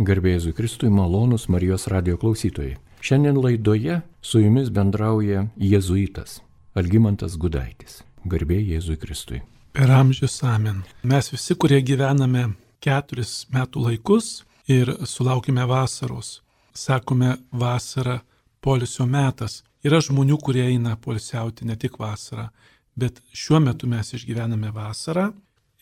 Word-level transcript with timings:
Garbėjai 0.00 0.54
Kristui 0.56 0.88
malonus 0.88 1.50
Marijos 1.52 1.84
radio 1.92 2.16
klausytojai. 2.16 2.78
Šiandien 3.04 3.36
laidoje 3.36 3.98
su 4.24 4.40
jumis 4.40 4.70
bendrauja 4.72 5.50
jėzuitas 5.60 6.38
Algymantas 6.72 7.36
Gudaitis. 7.36 8.00
Garbėjai 8.24 8.78
Jėzui 8.78 8.96
Kristui. 8.96 9.42
Per 9.76 9.92
amžius 9.92 10.38
amen. 10.48 10.80
Mes 11.04 11.28
visi, 11.28 11.52
kurie 11.60 11.82
gyvename 11.84 12.54
keturis 12.80 13.44
metų 13.52 13.84
laikus 13.90 14.46
ir 14.64 14.94
sulaukime 15.04 15.68
vasaros, 15.68 16.40
sakome 16.72 17.36
vasara 17.52 18.22
polisio 18.64 19.04
metas. 19.04 19.60
Yra 19.84 20.00
žmonių, 20.00 20.40
kurie 20.40 20.64
eina 20.70 20.96
polisiauti 20.96 21.68
ne 21.68 21.76
tik 21.76 22.00
vasarą, 22.00 22.48
bet 22.96 23.20
šiuo 23.36 23.60
metu 23.60 23.92
mes 23.92 24.16
išgyvename 24.16 24.72
vasarą 24.72 25.34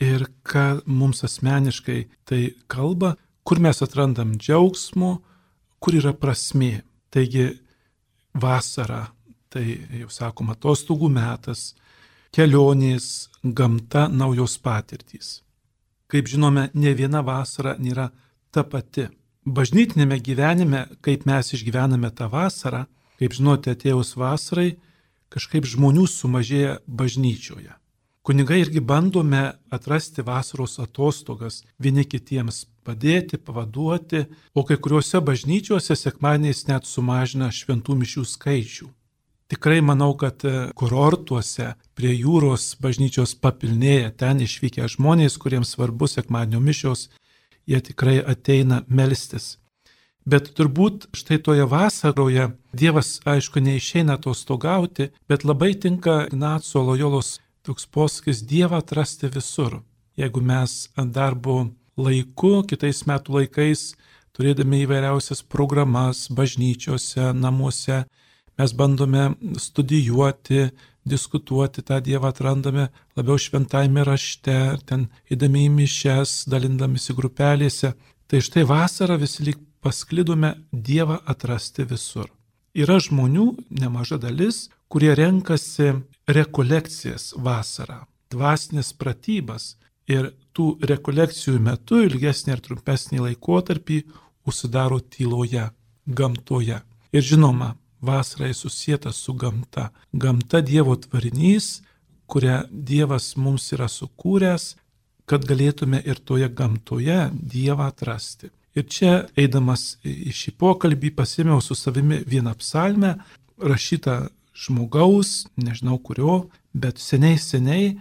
ir 0.03 0.27
ką 0.43 0.81
mums 0.87 1.23
asmeniškai 1.23 2.09
tai 2.27 2.47
kalba, 2.67 3.15
kur 3.45 3.61
mes 3.61 3.83
atrandam 3.83 4.37
džiaugsmo, 4.39 5.19
kur 5.81 5.97
yra 5.97 6.13
prasmė. 6.17 6.83
Taigi 7.11 7.49
vasara, 8.39 9.09
tai 9.51 9.65
jau 10.03 10.11
sakom, 10.13 10.53
atostogų 10.55 11.09
metas, 11.11 11.73
kelionės, 12.35 13.31
gamta, 13.43 14.07
naujos 14.09 14.59
patirtys. 14.63 15.41
Kaip 16.11 16.31
žinome, 16.31 16.69
ne 16.75 16.93
viena 16.95 17.23
vasara 17.27 17.77
nėra 17.79 18.11
ta 18.55 18.63
pati. 18.67 19.09
Bažnytinėme 19.47 20.21
gyvenime, 20.23 20.85
kaip 21.03 21.27
mes 21.27 21.55
išgyvename 21.57 22.11
tą 22.15 22.29
vasarą, 22.31 22.85
kaip 23.19 23.35
žinote, 23.35 23.75
atėjus 23.75 24.15
vasarai, 24.19 24.75
kažkaip 25.31 25.67
žmonių 25.67 26.07
sumažėja 26.11 26.79
bažnyčioje. 26.87 27.80
Kunigai 28.31 28.61
irgi 28.61 28.81
bandome 28.81 29.53
atrasti 29.71 30.23
vasaros 30.23 30.77
atostogas, 30.79 31.65
vieni 31.83 32.05
kitiems 32.07 32.61
padėti, 32.87 33.41
pavaduoti, 33.43 34.21
o 34.55 34.63
kai 34.69 34.77
kuriuose 34.79 35.19
bažnyčiuose 35.27 35.97
sekmaniais 35.99 36.61
net 36.69 36.87
sumažina 36.87 37.49
šventų 37.51 37.97
mišių 38.05 38.23
skaičių. 38.35 38.87
Tikrai 39.51 39.81
manau, 39.83 40.13
kad 40.15 40.47
e, 40.47 40.55
kurortuose 40.79 41.73
prie 41.99 42.15
jūros 42.15 42.69
bažnyčios 42.79 43.35
papilnėja, 43.35 44.15
ten 44.23 44.47
išvykę 44.47 44.87
žmonės, 44.95 45.41
kuriems 45.43 45.75
svarbu 45.75 46.07
sekmadienio 46.15 46.63
mišios, 46.71 47.09
jie 47.67 47.83
tikrai 47.91 48.21
ateina 48.23 48.85
melstis. 48.87 49.57
Bet 50.23 50.55
turbūt 50.55 51.11
štai 51.19 51.43
toje 51.43 51.67
vasaroje 51.67 52.53
Dievas, 52.71 53.17
aišku, 53.27 53.59
neišeina 53.59 54.21
atostogauti, 54.23 55.11
bet 55.27 55.43
labai 55.43 55.75
tinka 55.75 56.29
Ignaco 56.31 56.87
Lojolos 56.93 57.41
toks 57.67 57.87
posakis 57.87 58.43
Dievą 58.47 58.81
atrasti 58.81 59.29
visur. 59.29 59.81
Jeigu 60.17 60.41
mes 60.41 60.89
darbo 61.15 61.71
laiku, 61.97 62.61
kitais 62.69 63.05
metų 63.09 63.41
laikais, 63.41 63.95
turėdami 64.37 64.85
įvairiausias 64.85 65.43
programas 65.43 66.27
bažnyčiose, 66.33 67.33
namuose, 67.37 68.05
mes 68.59 68.75
bandome 68.77 69.31
studijuoti, 69.59 70.71
diskutuoti 71.05 71.83
tą 71.83 72.01
Dievą, 72.05 72.31
atrandame 72.31 72.89
labiau 73.17 73.39
šventajame 73.41 74.05
rašte, 74.05 74.57
ten 74.87 75.09
įdami 75.33 75.67
į 75.69 75.73
mišes, 75.79 76.45
dalindamisi 76.53 77.17
grupelėse. 77.17 77.95
Tai 78.29 78.43
štai 78.45 78.67
vasarą 78.69 79.17
visi 79.21 79.47
lyg 79.49 79.59
pasklidome 79.81 80.55
Dievą 80.73 81.19
atrasti 81.27 81.87
visur. 81.89 82.29
Yra 82.77 83.01
žmonių, 83.03 83.47
nemaža 83.81 84.21
dalis, 84.23 84.69
kurie 84.93 85.15
renkasi 85.19 85.97
rekolekcijas 86.37 87.33
vasarą, 87.37 88.05
dvasinės 88.31 88.93
pratybas, 88.99 89.75
ir 90.11 90.33
tų 90.57 90.67
rekolekcijų 90.91 91.61
metu 91.63 92.01
ilgesnį 92.07 92.57
ar 92.57 92.63
trumpesnį 92.65 93.23
laikotarpį 93.27 94.01
užsidaro 94.49 95.01
tyloje, 95.15 95.69
gamtoje. 96.07 96.81
Ir 97.15 97.27
žinoma, 97.27 97.75
vasara 98.03 98.51
susijęta 98.55 99.13
su 99.13 99.35
gamta. 99.35 99.91
Gamta 100.13 100.61
Dievo 100.61 100.97
tvarinys, 100.97 101.83
kurią 102.31 102.63
Dievas 102.71 103.35
mums 103.37 103.71
yra 103.75 103.89
sukūręs, 103.91 104.75
kad 105.27 105.47
galėtume 105.47 106.01
ir 106.07 106.19
toje 106.19 106.49
gamtoje 106.49 107.29
Dievą 107.35 107.91
atrasti. 107.91 108.51
Ir 108.75 108.87
čia, 108.87 109.13
eidamas 109.39 109.99
į 110.07 110.31
šį 110.35 110.55
pokalbį, 110.59 111.11
pasimiau 111.15 111.59
su 111.63 111.75
savimi 111.75 112.21
vieną 112.27 112.55
psalmę, 112.59 113.17
rašytą 113.59 114.29
žmogaus, 114.61 115.47
nežinau 115.57 115.99
kurio, 116.05 116.51
bet 116.73 117.01
seniai 117.01 117.39
seniai 117.41 117.95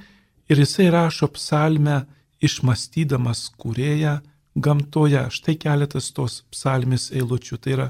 Ir 0.50 0.58
jisai 0.58 0.90
rašo 0.90 1.28
psalmę 1.36 1.96
išmastydamas 2.42 3.42
kūrėją 3.62 4.16
gamtoje. 4.66 5.22
Štai 5.36 5.56
keletas 5.62 6.10
tos 6.18 6.40
psalmės 6.50 7.12
eilučių. 7.14 7.60
Tai 7.62 7.76
yra 7.76 7.88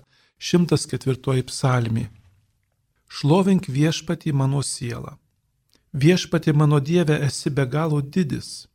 104 0.51 1.45
psalmė. 1.47 2.09
Šlovink 3.07 3.69
viešpatį 3.71 4.33
mano 4.41 4.59
sielą. 4.59 5.15
Viešpatį 5.95 6.53
mano 6.53 6.81
Dieve 6.83 7.15
esi 7.29 7.49
be 7.49 7.65
galo 7.65 8.01
didis. 8.01 8.67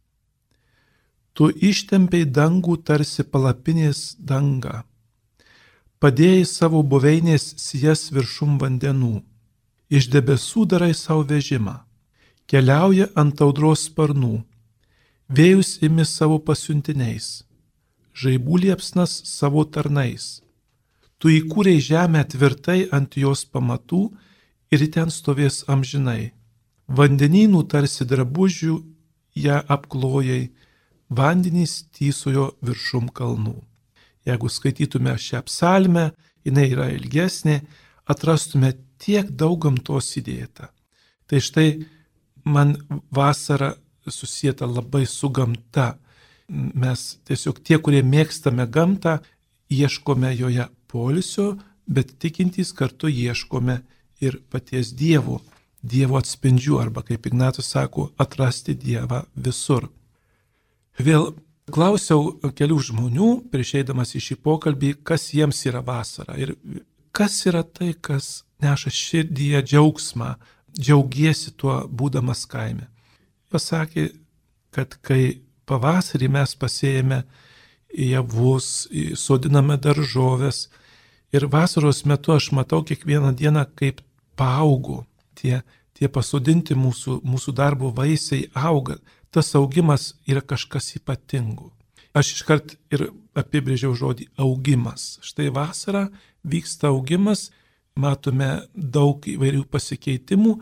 Tu 1.36 1.50
ištempiai 1.68 2.24
dangų 2.24 2.78
tarsi 2.88 3.22
palapinės 3.22 4.16
dangą. 4.18 4.80
Padėjai 6.00 6.48
savo 6.48 6.80
buveinės 6.82 7.52
sijas 7.60 8.08
viršum 8.16 8.56
vandenų. 8.62 9.20
Iš 9.90 10.08
debesų 10.12 10.64
darai 10.68 10.94
savo 10.94 11.24
vežimą 11.28 11.80
keliauja 12.50 13.08
ant 13.16 13.40
audros 13.44 13.86
sparnų, 13.88 14.42
vėjus 15.28 15.78
imi 15.86 16.04
savo 16.04 16.38
pasiuntiniais, 16.38 17.44
žaibų 18.12 18.60
liepsnas 18.66 19.14
savo 19.28 19.64
tarnais. 19.64 20.42
Tu 21.18 21.38
įkūrei 21.38 21.80
žemę 21.80 22.24
tvirtai 22.28 22.84
ant 22.92 23.16
jos 23.16 23.44
pamatų 23.48 24.02
ir 24.74 24.84
ten 24.92 25.10
stovės 25.10 25.62
amžinai. 25.70 26.34
Vandenynų 26.84 27.62
tarsi 27.72 28.04
drabužių 28.04 28.74
ją 29.40 29.62
apklojai, 29.72 30.50
vandenys 31.08 31.86
tysojo 31.96 32.50
viršum 32.60 33.08
kalnų. 33.08 33.56
Jeigu 34.28 34.48
skaitytume 34.52 35.16
šią 35.20 35.40
psalmę, 35.48 36.10
jinai 36.44 36.68
yra 36.72 36.90
ilgesnė, 36.92 37.62
atrastume 38.04 38.74
tiek 39.04 39.28
daug 39.28 39.58
gamtos 39.64 40.08
įdėta. 40.18 40.70
Tai 41.28 41.40
štai 41.40 41.68
man 42.44 42.76
vasara 43.12 43.74
susijęta 44.08 44.66
labai 44.66 45.06
su 45.06 45.28
gamta. 45.28 45.94
Mes 46.48 47.16
tiesiog 47.24 47.60
tie, 47.64 47.78
kurie 47.80 48.02
mėgstame 48.04 48.66
gamtą, 48.68 49.18
ieškome 49.72 50.34
joje 50.36 50.66
polisio, 50.92 51.54
bet 51.86 52.18
tikintys 52.20 52.72
kartu 52.76 53.08
ieškome 53.08 53.80
ir 54.20 54.40
paties 54.52 54.92
Dievo, 54.96 55.40
Dievo 55.84 56.18
atspindžių, 56.20 56.78
arba 56.80 57.02
kaip 57.04 57.26
Ignatas 57.28 57.72
sako, 57.72 58.10
atrasti 58.20 58.76
Dievą 58.76 59.24
visur. 59.36 59.88
Vėl 61.00 61.32
klausiau 61.72 62.36
kelių 62.56 62.78
žmonių, 62.90 63.30
prieš 63.52 63.74
eidamas 63.80 64.14
į 64.16 64.22
šį 64.28 64.36
pokalbį, 64.44 64.94
kas 65.04 65.30
jiems 65.34 65.64
yra 65.68 65.80
vasara 65.84 66.36
ir 66.40 66.54
kas 67.14 67.40
yra 67.48 67.62
tai, 67.64 67.94
kas 67.94 68.44
neša 68.64 68.90
širdyje 68.90 69.62
džiaugsmą, 69.68 70.34
džiaugiesi 70.74 71.54
tuo 71.56 71.82
būdamas 71.88 72.44
kaime. 72.50 72.88
Pasakė, 73.52 74.08
kad 74.74 74.96
kai 75.06 75.44
pavasarį 75.68 76.30
mes 76.34 76.54
pasėjame 76.58 77.22
javus, 77.94 78.88
sodiname 79.14 79.76
daržovės 79.78 80.66
ir 81.34 81.46
vasaros 81.50 82.02
metu 82.08 82.34
aš 82.34 82.50
matau 82.56 82.82
kiekvieną 82.82 83.34
dieną, 83.38 83.66
kaip 83.78 84.02
paaugo 84.36 85.04
tie, 85.38 85.62
tie 85.94 86.08
pasodinti 86.08 86.74
mūsų, 86.74 87.20
mūsų 87.22 87.54
darbo 87.54 87.92
vaisiai 87.94 88.48
auga. 88.54 88.98
Tas 89.30 89.54
augimas 89.58 90.14
yra 90.30 90.42
kažkas 90.42 90.94
ypatingo. 90.98 91.72
Aš 92.14 92.36
iškart 92.36 92.76
ir 92.94 93.08
apibrėžiau 93.34 93.94
žodį 93.98 94.28
augimas. 94.38 95.18
Štai 95.26 95.50
vasarą 95.54 96.06
vyksta 96.46 96.92
augimas 96.92 97.48
matome 97.94 98.64
daug 98.74 99.22
įvairių 99.22 99.64
pasikeitimų. 99.70 100.54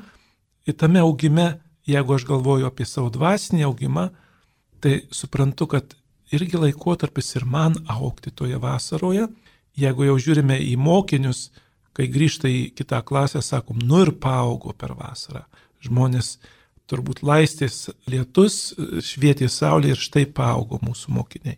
Ir 0.68 0.76
tame 0.76 1.00
augime, 1.00 1.62
jeigu 1.88 2.16
aš 2.16 2.26
galvoju 2.28 2.68
apie 2.68 2.84
savo 2.84 3.08
dvasinį 3.12 3.64
augimą, 3.64 4.10
tai 4.84 4.98
suprantu, 5.14 5.66
kad 5.72 5.96
irgi 6.32 6.60
laikotarpis 6.60 7.32
ir 7.38 7.48
man 7.48 7.78
aukti 7.88 8.34
toje 8.36 8.60
vasaroje. 8.60 9.30
Jeigu 9.80 10.10
jau 10.10 10.18
žiūrime 10.20 10.58
į 10.60 10.76
mokinius, 10.76 11.46
kai 11.96 12.10
grįžta 12.12 12.52
į 12.52 12.62
kitą 12.76 13.00
klasę, 13.00 13.40
sakom, 13.40 13.80
nu 13.80 14.02
ir 14.04 14.12
paaugo 14.20 14.76
per 14.76 14.92
vasarą. 14.98 15.46
Žmonės 15.80 16.36
turbūt 16.84 17.24
laistės 17.24 17.86
lietus, 18.12 18.74
švietė 19.00 19.48
saulė 19.48 19.94
ir 19.94 20.00
štai 20.00 20.26
paaugo 20.28 20.82
mūsų 20.84 21.16
mokiniai. 21.16 21.56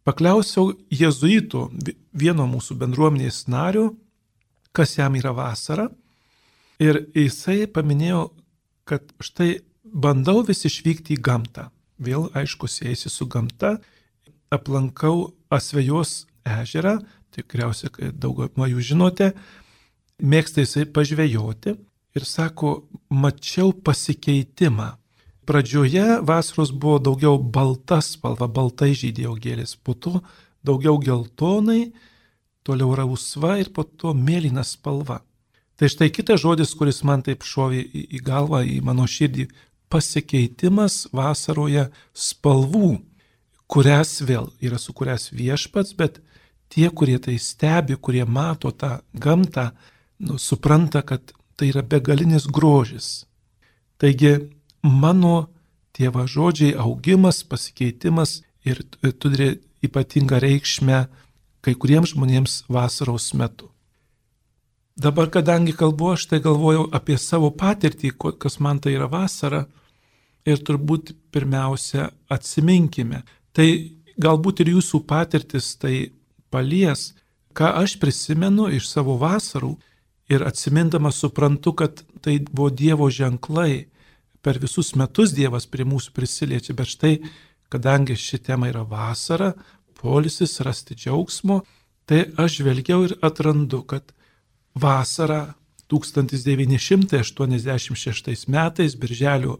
Paklausiau 0.00 0.72
jezuitų, 0.88 1.66
vieno 2.16 2.48
mūsų 2.48 2.78
bendruomenės 2.80 3.44
nario, 3.52 3.90
kas 4.76 4.96
jam 4.98 5.16
yra 5.18 5.32
vasara. 5.36 5.88
Ir 6.80 7.02
jisai 7.14 7.66
paminėjo, 7.68 8.30
kad 8.88 9.04
štai 9.20 9.60
bandau 9.84 10.40
vis 10.46 10.64
išvykti 10.64 11.16
į 11.16 11.22
gamtą. 11.24 11.68
Vėl, 12.00 12.30
aišku, 12.36 12.68
siejasi 12.70 13.12
su 13.12 13.26
gamta. 13.28 13.76
Aplankau 14.50 15.34
Asvejos 15.52 16.24
ežerą, 16.46 17.00
tikriausiai 17.34 18.10
daugumą 18.14 18.68
jūs 18.70 18.90
žinote, 18.92 19.32
mėgsta 20.22 20.64
jisai 20.64 20.86
pažvejoti 20.86 21.76
ir 22.16 22.26
sako, 22.26 22.84
mačiau 23.10 23.72
pasikeitimą. 23.72 24.94
Pradžioje 25.46 26.20
vasaros 26.26 26.70
buvo 26.70 27.00
daugiau 27.02 27.38
balta 27.38 27.98
spalva, 28.04 28.46
baltai 28.46 28.92
žydėjo 28.94 29.34
gėlės, 29.42 29.74
po 29.74 29.96
to 29.98 30.20
daugiau 30.66 31.00
geltonai, 31.02 31.90
toliau 32.66 32.94
rausva 32.96 33.58
ir 33.60 33.72
po 33.74 33.84
to 33.84 34.14
mėlyna 34.14 34.64
spalva. 34.66 35.20
Tai 35.80 35.88
štai 35.88 36.10
kitas 36.12 36.42
žodis, 36.42 36.74
kuris 36.76 37.00
man 37.08 37.22
taip 37.24 37.44
šovė 37.46 37.80
į, 37.80 38.20
galvą, 38.24 38.60
į 38.68 38.82
mano 38.84 39.06
širdį- 39.08 39.48
pasikeitimas 39.92 41.08
vasaroje 41.12 41.88
spalvų, 42.12 43.00
kurias 43.66 44.20
vėl 44.20 44.52
yra 44.60 44.76
sukūręs 44.76 45.30
viešpats, 45.32 45.96
bet 45.96 46.20
tie, 46.68 46.90
kurie 46.90 47.18
tai 47.18 47.38
stebi, 47.38 47.96
kurie 47.96 48.24
mato 48.24 48.70
tą 48.70 49.00
gamtą, 49.14 49.70
nu, 50.18 50.38
supranta, 50.38 51.02
kad 51.02 51.32
tai 51.56 51.70
yra 51.72 51.82
begalinis 51.82 52.46
grožis. 52.46 53.24
Taigi 53.98 54.50
mano 54.82 55.48
tėva 55.96 56.26
žodžiai 56.26 56.76
augimas, 56.76 57.42
pasikeitimas 57.42 58.42
ir 58.64 58.82
turi 59.20 59.60
ypatingą 59.84 60.40
reikšmę 60.40 61.08
kai 61.64 61.74
kuriems 61.74 62.14
žmonėms 62.14 62.64
vasaros 62.68 63.32
metu. 63.34 63.70
Dabar, 65.00 65.30
kadangi 65.32 65.72
kalbu, 65.72 66.12
aš 66.14 66.26
tai 66.28 66.40
galvojau 66.44 66.88
apie 66.92 67.16
savo 67.18 67.48
patirtį, 67.56 68.12
kas 68.42 68.58
man 68.60 68.80
tai 68.84 68.96
yra 68.98 69.06
vasara 69.08 69.64
ir 70.44 70.60
turbūt 70.60 71.14
pirmiausia 71.32 72.10
atsiminkime. 72.28 73.22
Tai 73.56 73.68
galbūt 74.20 74.60
ir 74.60 74.74
jūsų 74.74 75.00
patirtis 75.08 75.72
tai 75.80 76.10
palies, 76.52 77.14
ką 77.56 77.70
aš 77.82 77.96
prisimenu 78.02 78.68
iš 78.76 78.90
savo 78.90 79.16
vasarų 79.20 79.72
ir 80.30 80.44
atsimindamas 80.46 81.22
suprantu, 81.22 81.72
kad 81.72 82.04
tai 82.20 82.38
buvo 82.50 82.70
Dievo 82.70 83.10
ženklai. 83.10 83.86
Per 84.40 84.56
visus 84.60 84.94
metus 84.96 85.34
Dievas 85.36 85.66
prie 85.68 85.84
mūsų 85.84 86.14
prisiliečia, 86.16 86.76
bet 86.76 86.88
štai, 86.88 87.14
kadangi 87.72 88.16
ši 88.16 88.38
tema 88.46 88.70
yra 88.70 88.86
vasara, 88.88 89.52
polisis, 90.00 90.60
rasti 90.64 90.94
džiaugsmo, 90.96 91.60
tai 92.08 92.20
aš 92.40 92.50
žvelgiau 92.60 93.00
ir 93.06 93.12
atrandu, 93.22 93.82
kad 93.86 94.04
vasarą 94.74 95.54
1986 95.90 98.48
metais, 98.48 98.96
birželio 98.96 99.58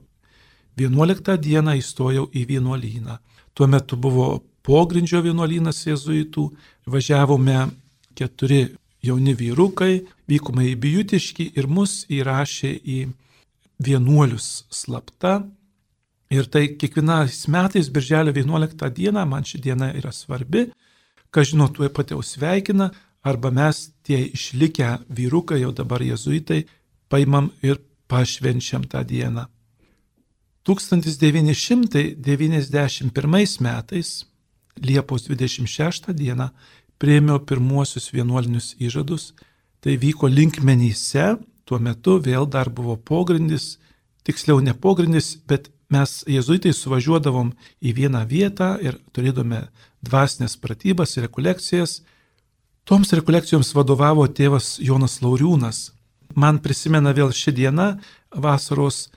11 0.79 1.37
dieną 1.37 1.75
įstojau 1.81 2.31
į 2.33 2.47
vienuolyną. 2.49 3.19
Tuo 3.55 3.67
metu 3.67 3.97
buvo 3.97 4.43
pogrindžio 4.63 5.21
vienuolynas 5.25 5.87
jėzuitų, 5.87 6.51
važiavome 6.87 7.71
keturi 8.15 8.77
jauni 9.03 9.35
vyrukai, 9.35 10.07
vykome 10.31 10.65
į 10.71 10.77
bijutiškį 10.85 11.53
ir 11.59 11.67
mus 11.67 12.07
įrašė 12.09 12.73
į 12.79 13.09
vienuolius 13.81 14.65
slapta 14.71 15.43
Ir 16.31 16.47
tai 16.47 16.79
kiekvienais 16.79 17.49
metais, 17.50 17.91
birželio 17.91 18.31
11 18.32 18.91
dieną, 18.94 19.27
man 19.27 19.43
ši 19.44 19.59
diena 19.59 19.91
yra 19.99 20.12
svarbi, 20.15 20.71
ką 21.35 21.43
žinau, 21.43 21.67
tuo 21.75 21.88
pat 21.91 22.11
jau 22.15 22.23
sveikina, 22.23 22.94
arba 23.23 23.50
mes 23.50 23.91
tie 24.06 24.31
išlikę 24.31 24.99
vyrukai, 25.11 25.61
jau 25.65 25.73
dabar 25.75 26.03
jezuitai, 26.03 26.67
paimam 27.11 27.50
ir 27.67 27.79
pašvenčiam 28.06 28.85
tą 28.87 29.05
dieną. 29.05 29.47
1991 30.65 33.61
metais, 33.61 34.27
Liepos 34.81 35.29
26 35.29 36.12
dieną, 36.15 36.49
prieimiau 37.00 37.38
pirmuosius 37.43 38.12
vienuolinius 38.15 38.75
įžadus, 38.79 39.35
tai 39.82 39.97
vyko 39.99 40.29
linkmenyse, 40.31 41.37
tuo 41.65 41.79
metu 41.79 42.21
vėl 42.23 42.47
dar 42.47 42.71
buvo 42.71 42.97
pogrindis, 42.97 43.79
tiksliau 44.26 44.61
ne 44.61 44.75
pogrindis, 44.75 45.34
bet 45.49 45.70
mes 45.90 46.20
jezuitai 46.31 46.72
suvažiuodavom 46.76 47.52
į 47.82 47.94
vieną 47.99 48.22
vietą 48.31 48.76
ir 48.82 48.99
turėdome 49.14 49.64
dvasinės 50.06 50.56
pratybas 50.62 51.17
ir 51.17 51.26
rekolekcijas. 51.26 52.00
Toms 52.88 53.12
rekolekcijoms 53.14 53.75
vadovavo 53.76 54.26
tėvas 54.26 54.78
Jonas 54.82 55.20
Lauriūnas. 55.22 55.90
Man 56.34 56.61
prisimena 56.62 57.12
vėl 57.14 57.34
ši 57.34 57.52
diena, 57.58 57.88
vasaros 58.31 59.08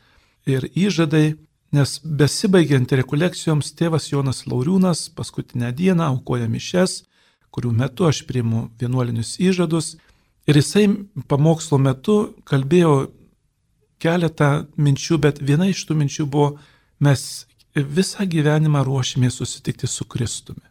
ir 0.49 0.65
įžadai, 0.73 1.37
nes 1.73 1.97
besibaigiant 2.03 2.91
rekolekcijoms 2.91 3.71
tėvas 3.77 4.09
Jonas 4.11 4.43
Lauriūnas 4.49 5.07
paskutinę 5.15 5.71
dieną 5.73 6.09
aukoja 6.15 6.49
mišes, 6.49 7.03
kurių 7.53 7.71
metu 7.77 8.09
aš 8.09 8.23
priimu 8.29 8.67
vienuolinius 8.81 9.37
įžadus. 9.41 9.95
Ir 10.49 10.57
jisai 10.59 10.87
pamokslo 11.29 11.77
metu 11.79 12.33
kalbėjo 12.49 13.11
keletą 14.03 14.51
minčių, 14.75 15.19
bet 15.23 15.41
viena 15.41 15.69
iš 15.71 15.85
tų 15.87 15.97
minčių 16.01 16.27
buvo, 16.29 16.53
mes 17.03 17.45
visą 17.75 18.27
gyvenimą 18.29 18.83
ruošimės 18.85 19.39
susitikti 19.41 19.87
su 19.87 20.05
Kristumi. 20.05 20.65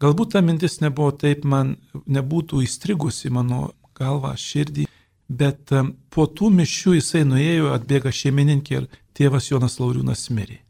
Galbūt 0.00 0.34
ta 0.34 0.42
mintis 0.44 0.80
nebuvo 0.82 1.14
taip, 1.16 1.44
man 1.48 1.76
nebūtų 2.04 2.60
įstrigusi 2.66 3.32
mano 3.32 3.70
galvą, 3.96 4.34
širdį, 4.36 4.84
bet 5.28 5.72
po 6.12 6.26
tų 6.28 6.50
mišių 6.58 6.96
jisai 6.98 7.24
nuėjo, 7.24 7.72
atbėga 7.74 8.12
šeimininkė 8.12 8.76
ir 8.76 8.88
tėvas 9.16 9.50
Jonas 9.50 9.78
Lauriūnas 9.80 10.28
mirė. 10.36 10.60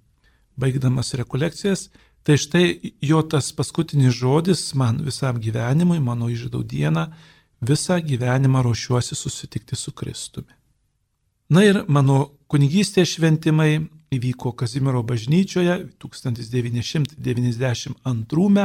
Baigdamas 0.57 1.13
rekolekcijas, 1.19 1.89
tai 2.25 2.39
štai 2.41 2.93
jo 3.05 3.21
tas 3.23 3.51
paskutinis 3.53 4.15
žodis 4.15 4.63
man 4.79 5.03
visam 5.05 5.41
gyvenimui, 5.43 5.99
mano 6.01 6.31
išžadau 6.33 6.63
dieną, 6.63 7.09
visą 7.61 7.99
gyvenimą 8.01 8.63
ruošiuosi 8.65 9.19
susitikti 9.19 9.77
su 9.77 9.93
Kristumi. 9.93 10.56
Na 11.47 11.63
ir 11.63 11.85
mano 11.87 12.33
kunigystės 12.51 13.13
šventimai 13.15 13.87
įvyko 14.15 14.53
Kazimiero 14.59 15.03
bažnyčioje 15.07 15.77
1992 16.03 18.47
m. 18.51 18.61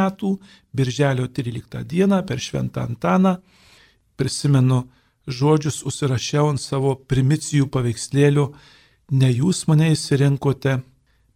birželio 0.73 1.27
13 1.27 1.83
d. 1.85 2.07
per 2.27 2.39
Šventą 2.39 2.81
Antaną. 2.81 3.37
Prisimenu 4.17 4.89
žodžius 5.27 5.83
užsirašiau 5.85 6.49
ant 6.49 6.61
savo 6.61 6.95
primicijų 6.95 7.67
paveikslėlių, 7.69 8.53
ne 9.11 9.31
jūs 9.31 9.67
mane 9.69 9.91
įsirinkote, 9.93 10.81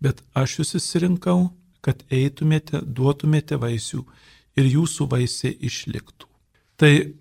bet 0.02 0.24
aš 0.34 0.60
jūs 0.60 0.76
įsirinkau, 0.82 1.50
kad 1.82 2.04
eitumėte, 2.10 2.82
duotumėte 2.82 3.56
vaisių 3.62 4.06
ir 4.58 4.66
jūsų 4.66 5.08
vaisiai 5.12 5.58
išliktų. 5.62 6.26
Tai 6.76 7.14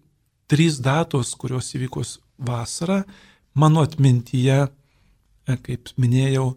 trys 0.49 0.81
datos, 0.81 1.35
kurios 1.37 1.75
įvykos 1.77 2.21
vasarą 2.39 3.05
mano 3.55 3.85
atmintyje, 3.87 4.59
e, 5.47 5.57
kaip 5.67 5.93
minėjau, 6.01 6.55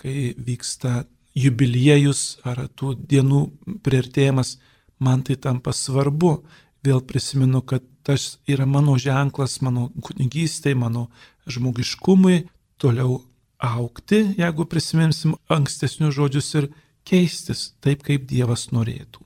kai 0.00 0.34
vyksta 0.36 1.04
jubiliejus 1.34 2.40
ar 2.46 2.66
tų 2.78 2.94
dienų 3.10 3.40
prieartėjimas, 3.84 4.58
man 5.02 5.24
tai 5.26 5.36
tampa 5.36 5.74
svarbu. 5.74 6.38
Vėl 6.84 7.00
prisimenu, 7.00 7.62
kad 7.64 7.82
tas 8.04 8.38
yra 8.46 8.66
mano 8.68 8.98
ženklas, 9.00 9.60
mano 9.64 9.88
kunigystėje, 10.04 10.76
mano 10.76 11.08
žmogiškumui, 11.48 12.44
toliau 12.76 13.22
aukti, 13.64 14.34
jeigu 14.36 14.66
prisiminsim 14.68 15.36
ankstesnius 15.48 16.14
žodžius 16.18 16.50
ir 16.60 16.68
keistis 17.08 17.72
taip, 17.84 18.04
kaip 18.04 18.26
Dievas 18.28 18.68
norėtų. 18.72 19.22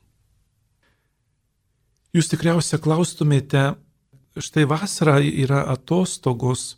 Jūs 2.15 2.31
tikriausiai 2.31 2.81
klaustumėte, 2.83 3.75
štai 4.39 4.65
vasara 4.71 5.19
yra 5.21 5.65
atostogos, 5.75 6.77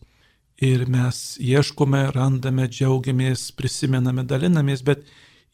ir 0.61 0.85
mes 0.89 1.39
ieškome, 1.41 2.05
randame, 2.15 2.69
džiaugiamės, 2.69 3.49
prisimename, 3.57 4.27
dalinamės, 4.29 4.85
bet 4.85 5.07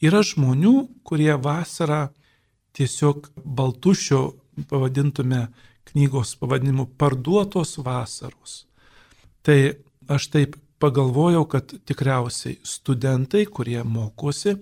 yra 0.03 0.23
žmonių, 0.27 0.75
kurie 1.07 1.33
vasarą 1.39 2.09
tiesiog 2.77 3.31
baltušio 3.37 4.23
pavadintume 4.69 5.47
knygos 5.87 6.35
pavadinimu 6.41 6.89
parduotos 6.99 7.77
vasaros. 7.79 8.65
Tai 9.47 9.79
aš 10.11 10.29
taip 10.35 10.57
pagalvojau, 10.83 11.45
kad 11.49 11.73
tikriausiai 11.89 12.59
studentai, 12.67 13.47
kurie 13.47 13.81
mokosi, 13.85 14.57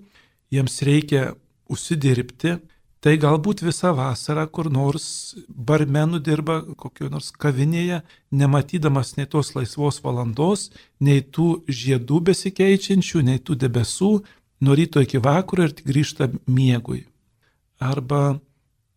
jiems 0.52 0.76
reikia 0.86 1.32
užsidirbti, 1.72 2.58
Tai 3.04 3.12
galbūt 3.20 3.60
visą 3.60 3.90
vasarą 3.92 4.46
kur 4.48 4.70
nors 4.72 5.34
barmenų 5.68 6.22
dirba 6.24 6.54
kokio 6.80 7.10
nors 7.12 7.26
kavinėje, 7.36 7.98
nematydamas 8.32 9.10
nei 9.18 9.26
tos 9.28 9.50
laisvos 9.52 9.98
valandos, 10.00 10.70
nei 11.04 11.20
tų 11.20 11.66
žiedų 11.68 12.22
besikeičiančių, 12.30 13.20
nei 13.26 13.42
tų 13.44 13.58
debesų, 13.60 14.08
nuo 14.64 14.76
ryto 14.78 15.02
iki 15.04 15.20
vakaro 15.20 15.66
ir 15.68 15.74
grįžta 15.84 16.30
miegui. 16.48 17.02
Arba, 17.76 18.38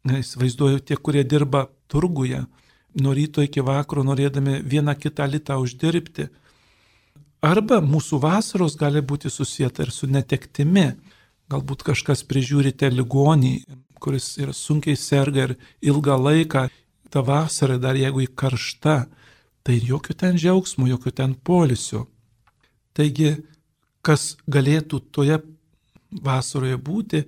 įsivaizduoju, 0.07 0.79
tie, 0.87 0.95
kurie 0.95 1.25
dirba 1.27 1.65
turguje, 1.91 2.45
nuo 3.03 3.15
ryto 3.17 3.43
iki 3.43 3.59
vakaro 3.59 4.05
norėdami 4.07 4.61
vieną 4.63 4.95
kitą 5.01 5.27
litą 5.33 5.57
uždirbti. 5.59 6.29
Arba 7.43 7.81
mūsų 7.83 8.21
vasaros 8.23 8.79
gali 8.79 9.03
būti 9.03 9.27
susijęta 9.27 9.83
ir 9.83 9.91
su 9.91 10.07
netektimi. 10.07 10.93
Galbūt 11.51 11.83
kažkas 11.91 12.23
prižiūrite 12.27 12.87
ligonį, 12.91 13.53
kuris 14.01 14.35
ir 14.41 14.53
sunkiai 14.53 14.97
serga 14.97 15.47
ir 15.47 15.55
ilgą 15.81 16.17
laiką, 16.21 16.67
ta 17.09 17.23
vasara 17.23 17.77
dar 17.81 17.95
jeigu 17.95 18.23
į 18.25 18.29
karšta, 18.35 18.97
tai 19.63 19.79
jokio 19.83 20.15
ten 20.15 20.37
džiaugsmo, 20.39 20.87
jokio 20.87 21.11
ten 21.11 21.35
polisio. 21.35 22.05
Taigi, 22.95 23.35
kas 24.01 24.37
galėtų 24.47 25.01
toje 25.11 25.41
vasaroje 26.23 26.77
būti, 26.79 27.23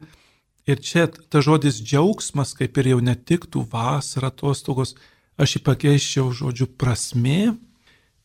ir 0.69 0.79
čia 0.79 1.07
ta 1.07 1.41
žodis 1.43 1.81
džiaugsmas, 1.81 2.53
kaip 2.57 2.77
ir 2.79 2.93
jau 2.93 2.99
netiktų 3.03 3.65
vasara, 3.71 4.29
atostogos, 4.31 4.95
aš 5.39 5.57
jį 5.57 5.63
pakeiščiau 5.65 6.31
žodžiu 6.35 6.69
prasmė, 6.79 7.55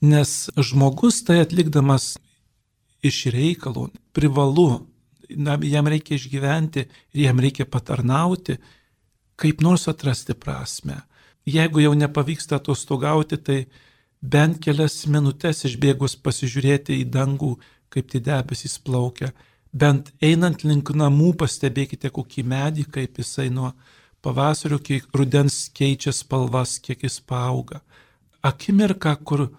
nes 0.05 0.33
žmogus 0.57 1.23
tai 1.25 1.41
atlikdamas 1.43 2.15
iš 3.05 3.27
reikalo 3.33 3.89
privalu, 4.17 4.85
na, 5.37 5.57
jam 5.63 5.89
reikia 5.91 6.19
išgyventi 6.19 6.87
ir 7.15 7.25
jam 7.27 7.41
reikia 7.41 7.67
patarnauti, 7.67 8.59
kaip 9.41 9.63
nors 9.65 9.89
atrasti 9.91 10.35
prasme. 10.35 11.01
Jeigu 11.47 11.83
jau 11.83 11.93
nepavyksta 11.95 12.57
atostogauti, 12.57 13.37
tai 13.37 13.59
bent 14.23 14.61
kelias 14.65 15.03
minutės 15.11 15.65
išbėgus 15.69 16.17
pasižiūrėti 16.25 17.01
į 17.03 17.09
dangų, 17.13 17.55
kaip 17.93 18.09
tie 18.11 18.21
debesys 18.25 18.79
plaukia, 18.81 19.33
bent 19.73 20.13
einant 20.23 20.65
link 20.65 20.91
namų 20.95 21.35
pastebėkite 21.43 22.11
kokį 22.15 22.47
medį, 22.49 22.87
kaip 22.95 23.19
jisai 23.21 23.51
nuo 23.51 23.75
pavasario 24.25 24.79
iki 24.81 25.03
rudens 25.13 25.69
keičia 25.77 26.15
spalvas, 26.15 26.79
kiek 26.81 27.05
jis 27.05 27.21
paauga. 27.21 27.83
Akimirka, 28.41 29.17
kur 29.17 29.51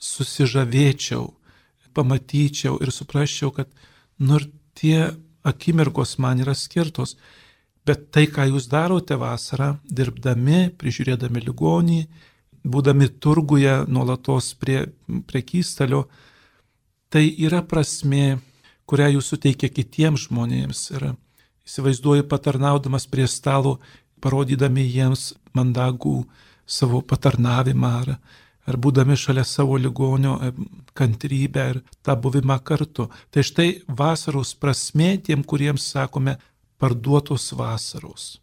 susižavėčiau, 0.00 1.26
pamatyčiau 1.98 2.78
ir 2.82 2.92
suprasčiau, 2.94 3.50
kad 3.50 3.68
nur 4.18 4.46
tie 4.78 5.10
akimirkos 5.46 6.16
man 6.22 6.40
yra 6.42 6.54
skirtos. 6.54 7.16
Bet 7.86 8.10
tai, 8.12 8.26
ką 8.28 8.44
jūs 8.50 8.68
darote 8.68 9.16
vasarą, 9.16 9.78
dirbdami, 9.88 10.68
prižiūrėdami 10.76 11.40
ligonį, 11.46 12.00
būdami 12.68 13.08
turguje 13.22 13.74
nuolatos 13.88 14.52
prie 14.60 14.82
prekystalio, 15.30 16.04
tai 17.08 17.24
yra 17.46 17.62
prasme, 17.64 18.40
kurią 18.88 19.14
jūs 19.14 19.30
suteikia 19.32 19.70
kitiems 19.72 20.26
žmonėms. 20.28 20.82
Ir 20.98 21.06
įsivaizduoju 21.68 22.28
patarnaudamas 22.28 23.08
prie 23.08 23.28
stalo, 23.28 23.78
parodydami 24.20 24.84
jiems 24.84 25.32
mandagų 25.56 26.22
savo 26.68 27.00
patarnavimą 27.00 27.92
ar, 28.02 28.14
ar 28.68 28.76
būdami 28.76 29.16
šalia 29.16 29.44
savo 29.48 29.78
ligonio 29.80 30.36
e, 30.42 30.52
kantrybę 30.98 31.64
ir 31.72 31.80
tą 32.04 32.16
buvimą 32.20 32.58
kartu. 32.64 33.08
Tai 33.32 33.44
štai 33.44 33.68
vasaros 33.88 34.52
prasme 34.60 35.14
tiem, 35.24 35.44
kuriems 35.44 35.86
sakome 35.94 36.36
parduotos 36.78 37.50
vasaros. 37.56 38.36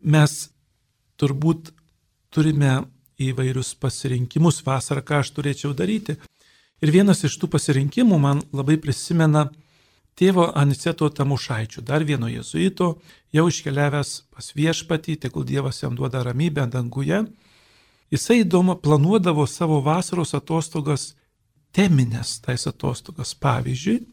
Mes 0.00 0.36
turbūt 1.18 1.72
turime 2.30 2.84
įvairius 3.18 3.74
pasirinkimus 3.80 4.62
vasarą, 4.66 5.02
ką 5.02 5.22
aš 5.24 5.32
turėčiau 5.36 5.74
daryti. 5.74 6.18
Ir 6.84 6.92
vienas 6.92 7.24
iš 7.24 7.38
tų 7.40 7.48
pasirinkimų 7.54 8.18
man 8.20 8.42
labai 8.52 8.76
prisimena 8.78 9.46
tėvo 10.16 10.50
Aniceto 10.56 11.08
Tamušaičio, 11.08 11.82
dar 11.82 12.04
vieno 12.04 12.28
jezuito, 12.28 12.98
jau 13.32 13.46
iškeliavęs 13.48 14.12
pas 14.32 14.52
viešpatį, 14.56 15.16
tegul 15.24 15.44
Dievas 15.48 15.82
jam 15.82 15.96
duoda 15.96 16.22
ramybę 16.24 16.68
danguje 16.72 17.24
Jisai 18.10 18.42
įdomu 18.44 18.76
planuodavo 18.78 19.46
savo 19.50 19.80
vasaros 19.82 20.34
atostogas, 20.38 21.14
teminės 21.74 22.38
tais 22.44 22.66
atostogas. 22.70 23.34
Pavyzdžiui, 23.34 24.04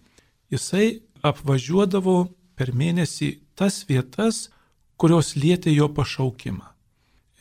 jisai 0.51 0.87
apvažiuodavo 1.23 2.17
per 2.57 2.73
mėnesį 2.73 3.29
tas 3.57 3.83
vietas, 3.89 4.49
kurios 4.97 5.35
lietė 5.37 5.73
jo 5.73 5.89
pašaukimą. 5.93 6.65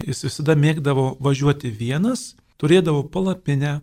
Jis 0.02 0.24
visada 0.26 0.56
mėgdavo 0.58 1.12
važiuoti 1.22 1.70
vienas, 1.70 2.34
turėdavo 2.60 3.04
palapinę, 3.12 3.80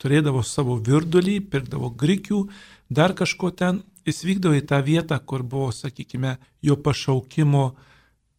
turėdavo 0.00 0.42
savo 0.46 0.76
virdulį, 0.80 1.38
pirkdavo 1.52 1.92
grikių, 1.94 2.46
dar 2.90 3.14
kažko 3.16 3.52
ten. 3.54 3.84
Jis 4.08 4.24
vykdavo 4.24 4.56
į 4.56 4.64
tą 4.66 4.80
vietą, 4.82 5.18
kur 5.20 5.44
buvo, 5.44 5.68
sakykime, 5.76 6.38
jo 6.64 6.76
pašaukimo 6.80 7.74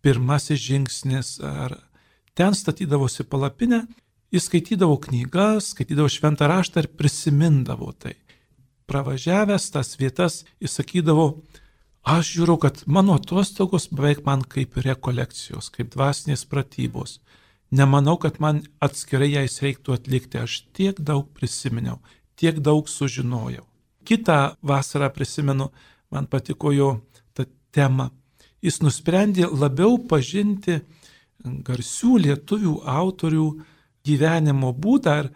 pirmasis 0.02 0.60
žingsnis 0.60 1.36
ar 1.46 1.78
ten 2.42 2.56
statydavosi 2.56 3.24
palapinę, 3.24 3.86
jis 4.34 4.48
skaitydavo 4.48 4.96
knygas, 4.98 5.68
skaitydavo 5.76 6.10
šventą 6.10 6.48
raštą 6.50 6.82
ir 6.82 6.88
prisimindavo 6.98 7.92
tai. 7.94 8.16
Pravažiavęs 8.90 9.68
tas 9.76 9.92
vietas, 10.00 10.40
jis 10.58 10.74
sakydavo, 10.80 11.26
aš 12.02 12.32
žiūriu, 12.34 12.56
kad 12.64 12.80
mano 12.88 13.14
atostogos 13.20 13.86
beveik 13.94 14.24
man 14.26 14.42
kaip 14.42 14.80
rekolekcijos, 14.88 15.70
kaip 15.76 15.92
dvasinės 15.94 16.48
pratybos. 16.50 17.20
Nemanau, 17.70 18.16
kad 18.18 18.40
man 18.42 18.64
atskirai 18.82 19.30
jais 19.36 19.60
reiktų 19.62 19.94
atlikti, 20.00 20.42
aš 20.42 20.64
tiek 20.74 20.98
daug 20.98 21.30
prisiminiau, 21.38 22.00
tiek 22.34 22.58
daug 22.58 22.90
sužinojau. 22.90 23.68
Kita 24.02 24.56
vasarą 24.66 25.12
prisimenu, 25.14 25.70
man 26.10 26.26
patiko 26.26 26.74
jo 26.74 26.90
ta 27.38 27.46
tema. 27.70 28.10
Jis 28.66 28.82
nusprendė 28.82 29.46
labiau 29.46 30.02
pažinti 30.10 30.82
garsių 31.44 32.18
lietuvių 32.26 32.76
autorių 32.88 33.48
gyvenimo 34.06 34.72
būdą 34.74 35.16
ir 35.24 35.32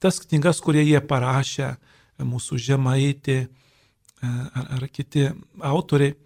tas 0.00 0.20
knygas, 0.24 0.60
kurie 0.64 0.82
jie 0.84 1.00
parašė, 1.00 1.74
mūsų 2.20 2.58
žemaitė 2.60 3.38
e, 3.40 3.48
ar, 4.24 4.66
ar 4.76 4.86
kiti 4.92 5.28
autoriai. 5.60 6.16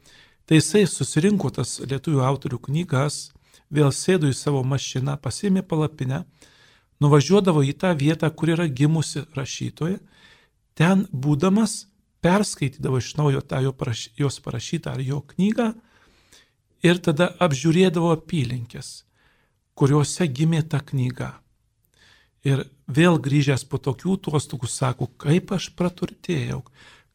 Tai 0.45 0.59
jisai 0.59 0.85
susirinko 0.91 1.51
tas 1.55 1.79
lietuvių 1.81 2.21
autorių 2.27 2.59
knygas, 2.67 3.31
vėl 3.73 3.91
sėdo 3.95 4.29
į 4.29 4.37
savo 4.37 4.61
mašiną, 4.67 5.17
pasėmė 5.23 5.65
palapinę, 5.67 6.25
nuvažiuodavo 7.03 7.65
į 7.65 7.75
tą 7.81 7.95
vietą, 7.97 8.31
kur 8.31 8.53
yra 8.55 8.69
gimusi 8.69 9.25
rašytoja, 9.35 9.99
ten 10.79 11.07
būdamas 11.11 11.87
perskaitydavo 12.25 13.01
iš 13.01 13.15
naujo 13.19 13.43
tą 13.45 13.63
jo 13.65 13.73
paraš, 13.77 14.09
jos 14.19 14.41
parašytą 14.45 14.95
ar 14.95 15.03
jo 15.05 15.21
knygą 15.35 15.73
ir 16.85 17.01
tada 17.01 17.31
apžiūrėdavo 17.43 18.13
apylinkės, 18.19 19.05
kuriuose 19.75 20.29
gimė 20.29 20.63
ta 20.69 20.83
knyga. 20.85 21.33
Ir 22.45 22.67
vėl 22.87 23.17
grįžęs 23.25 23.65
po 23.65 23.81
tokių 23.81 24.19
tuostokų 24.29 24.69
sako, 24.69 25.09
kaip 25.17 25.55
aš 25.57 25.71
praturtėjau, 25.79 26.61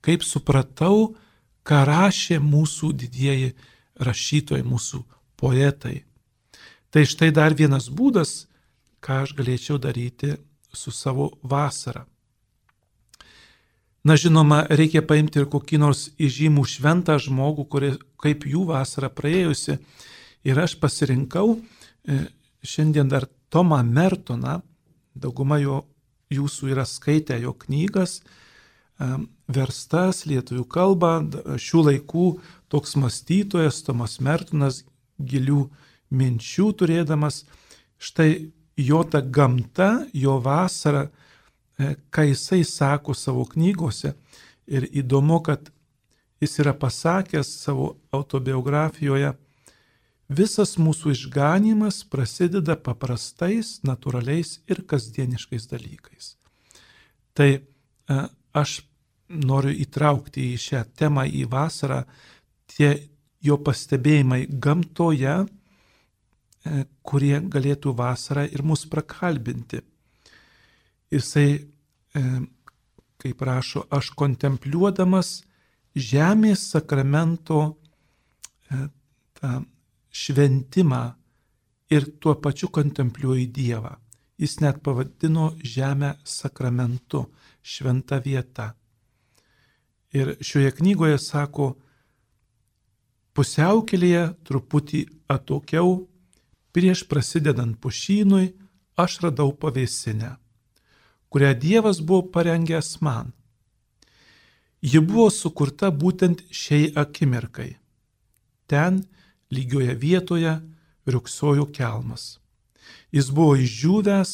kaip 0.02 0.26
supratau, 0.26 1.14
ką 1.62 1.84
rašė 1.86 2.40
mūsų 2.42 2.92
didieji 2.98 3.54
rašytojai, 4.02 4.66
mūsų 4.66 5.04
poetai. 5.38 6.00
Tai 6.90 7.06
štai 7.06 7.30
dar 7.36 7.54
vienas 7.54 7.92
būdas, 7.94 8.48
ką 9.06 9.24
aš 9.28 9.36
galėčiau 9.38 9.78
daryti 9.78 10.34
su 10.74 10.90
savo 10.90 11.36
vasara. 11.44 12.09
Na 14.04 14.16
žinoma, 14.16 14.64
reikia 14.70 15.02
paimti 15.04 15.42
ir 15.42 15.50
kokį 15.52 15.80
nors 15.82 16.06
įžymų 16.16 16.64
šventą 16.72 17.18
žmogų, 17.20 17.66
kuri, 17.68 17.92
kaip 18.22 18.46
jų 18.48 18.64
vasara 18.70 19.10
praėjusi. 19.12 19.76
Ir 20.48 20.62
aš 20.64 20.78
pasirinkau 20.80 21.58
e, 21.58 22.22
šiandien 22.64 23.12
dar 23.12 23.28
Tomą 23.52 23.82
Mertoną, 23.84 24.62
dauguma 25.18 25.58
jo 25.60 25.82
jūsų 26.32 26.70
yra 26.72 26.86
skaitę 26.88 27.40
jo 27.44 27.52
knygas, 27.66 28.22
e, 28.22 29.10
verstas 29.52 30.24
lietuvių 30.30 30.64
kalba, 30.70 31.14
šių 31.60 31.84
laikų 31.90 32.30
toks 32.72 32.96
mąstytojas 33.02 33.84
Tomas 33.84 34.20
Mertonas, 34.24 34.86
gilių 35.20 35.66
minčių 36.16 36.72
turėdamas, 36.80 37.44
štai 38.00 38.52
jo 38.80 39.04
ta 39.04 39.20
gamta, 39.20 40.06
jo 40.14 40.38
vasara, 40.40 41.10
ką 41.80 42.26
jisai 42.28 42.64
sako 42.64 43.14
savo 43.14 43.46
knygose. 43.46 44.14
Ir 44.70 44.86
įdomu, 44.92 45.40
kad 45.42 45.72
jis 46.42 46.60
yra 46.62 46.74
pasakęs 46.78 47.50
savo 47.64 47.96
autobiografijoje, 48.16 49.34
visas 50.30 50.76
mūsų 50.78 51.14
išganimas 51.16 52.04
prasideda 52.06 52.76
paprastais, 52.78 53.80
natūraliais 53.88 54.60
ir 54.70 54.84
kasdieniškais 54.88 55.68
dalykais. 55.72 56.36
Tai 57.34 57.50
e, 57.56 57.62
aš 58.54 58.82
noriu 59.30 59.74
įtraukti 59.74 60.52
į 60.54 60.60
šią 60.62 60.84
temą 60.98 61.26
į 61.26 61.46
vasarą 61.50 62.04
tie 62.70 62.92
jo 63.42 63.58
pastebėjimai 63.64 64.46
gamtoje, 64.50 65.36
e, 65.46 66.84
kurie 67.02 67.40
galėtų 67.42 67.96
vasarą 67.96 68.46
ir 68.50 68.64
mus 68.66 68.86
prakalbinti 68.90 69.82
jisai, 71.12 71.50
e, 72.16 72.24
kaip 73.20 73.42
rašo, 73.42 73.86
aš 73.92 74.12
kontempliuodamas 74.20 75.44
žemės 75.96 76.70
sakramento 76.74 77.62
e, 78.70 78.88
tą 79.40 79.54
šventimą 80.10 81.04
ir 81.90 82.08
tuo 82.22 82.36
pačiu 82.42 82.70
kontempliuoju 82.74 83.50
Dievą. 83.54 83.96
Jis 84.40 84.60
net 84.64 84.80
pavadino 84.84 85.52
žemę 85.64 86.14
sakramentu, 86.24 87.26
šventa 87.62 88.22
vieta. 88.24 88.74
Ir 90.16 90.38
šioje 90.42 90.72
knygoje 90.78 91.18
sako, 91.20 91.74
Pusiaukelėje 93.40 94.24
truputį 94.44 95.06
atokiau, 95.32 95.92
prieš 96.76 97.06
prasidedant 97.08 97.78
pušynui, 97.80 98.50
aš 99.00 99.20
radau 99.24 99.54
pavėsinę, 99.56 100.34
kurią 101.30 101.54
Dievas 101.64 102.00
buvo 102.02 102.24
parengęs 102.34 103.02
man. 103.02 103.32
Ji 104.82 105.00
buvo 105.04 105.30
sukurta 105.30 105.92
būtent 105.92 106.46
šiai 106.52 106.94
akimirkai. 106.96 107.72
Ten, 108.70 109.04
lygioje 109.52 109.96
vietoje, 109.96 110.54
riuksojo 111.06 111.66
kelmas. 111.74 112.40
Jis 113.12 113.30
buvo 113.34 113.58
išdžiūvęs, 113.58 114.32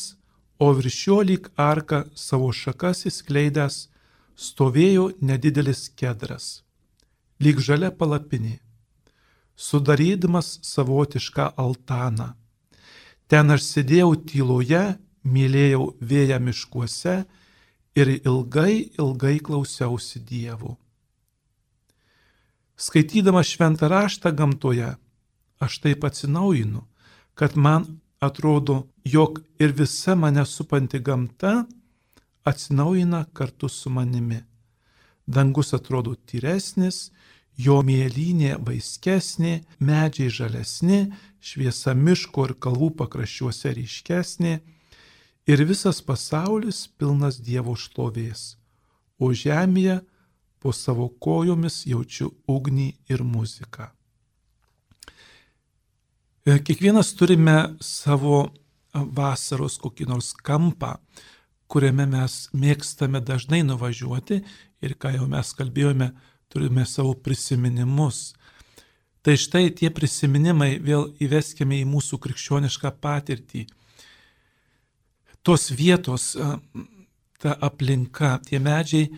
o 0.59 0.71
virš 0.77 0.99
jo 1.07 1.19
lyg 1.29 1.49
arka 1.55 2.05
savo 2.15 2.51
šakas 2.51 3.05
įskleidęs 3.09 3.87
stovėjo 4.35 5.09
nedidelis 5.23 5.87
kedras, 5.99 6.63
lyg 7.39 7.59
žalia 7.59 7.91
palapinė, 7.91 8.59
sudarydamas 9.55 10.59
savotišką 10.63 11.53
altaną. 11.55 12.33
Ten 13.27 13.51
aš 13.55 13.63
sėdėjau 13.65 14.11
tyloje, 14.29 14.83
mylėjau 15.25 15.89
vėją 16.01 16.39
miškuose 16.39 17.15
ir 17.97 18.11
ilgai, 18.17 18.91
ilgai 18.99 19.37
klausiausi 19.43 20.21
Dievų. 20.21 20.75
Skaitydama 22.75 23.41
šventą 23.43 23.87
raštą 23.87 24.33
gamtoje, 24.35 24.95
aš 25.63 25.79
taip 25.83 26.03
atsinaujinu, 26.03 26.83
kad 27.33 27.55
man 27.55 27.87
atrodo, 28.19 28.87
jog 29.05 29.39
ir 29.59 29.71
visa 29.71 30.15
mane 30.15 30.43
supanti 30.45 30.99
gamta 30.99 31.63
atsinaujina 32.43 33.25
kartu 33.33 33.69
su 33.69 33.89
manimi. 33.89 34.41
Dangus 35.25 35.73
atrodo 35.73 36.13
tyresnis, 36.15 37.09
jo 37.57 37.79
mėlynė 37.81 38.59
vaiskesnė, 38.59 39.63
medžiai 39.79 40.29
žalesni, 40.29 40.99
šviesa 41.39 41.95
miško 41.95 42.49
ir 42.49 42.53
kalvų 42.59 42.91
pakraščiuose 42.99 43.71
ryškesnė 43.79 44.59
ir 45.47 45.63
visas 45.65 46.01
pasaulis 46.01 46.87
pilnas 46.97 47.39
Dievo 47.41 47.75
šlovės, 47.77 48.55
o 49.19 49.31
žemėje 49.31 50.01
po 50.59 50.73
savo 50.73 51.07
kojomis 51.21 51.83
jaučiu 51.85 52.31
ugnį 52.49 52.89
ir 53.09 53.23
muziką. 53.23 53.91
E, 56.45 56.59
kiekvienas 56.61 57.13
turime 57.17 57.75
savo 57.81 58.47
vasaros 58.93 59.77
kokį 59.81 60.07
nors 60.09 60.31
kampą, 60.45 60.95
kuriame 61.67 62.05
mes 62.09 62.47
mėgstame 62.53 63.21
dažnai 63.25 63.63
nuvažiuoti 63.65 64.41
ir 64.85 64.97
ką 65.01 65.15
jau 65.17 65.27
mes 65.29 65.53
kalbėjome, 65.57 66.11
turime 66.49 66.85
savo 66.85 67.13
prisiminimus. 67.13 68.33
Tai 69.25 69.33
štai 69.41 69.71
tie 69.73 69.89
prisiminimai 69.89 70.75
vėl 70.77 71.09
įveskime 71.21 71.79
į 71.81 71.87
mūsų 71.89 72.19
krikščionišką 72.21 72.91
patirtį. 73.01 73.65
Tos 75.45 75.69
vietos, 75.69 76.33
ta 77.41 77.53
aplinka, 77.61 78.39
tie 78.47 78.59
medžiai 78.59 79.11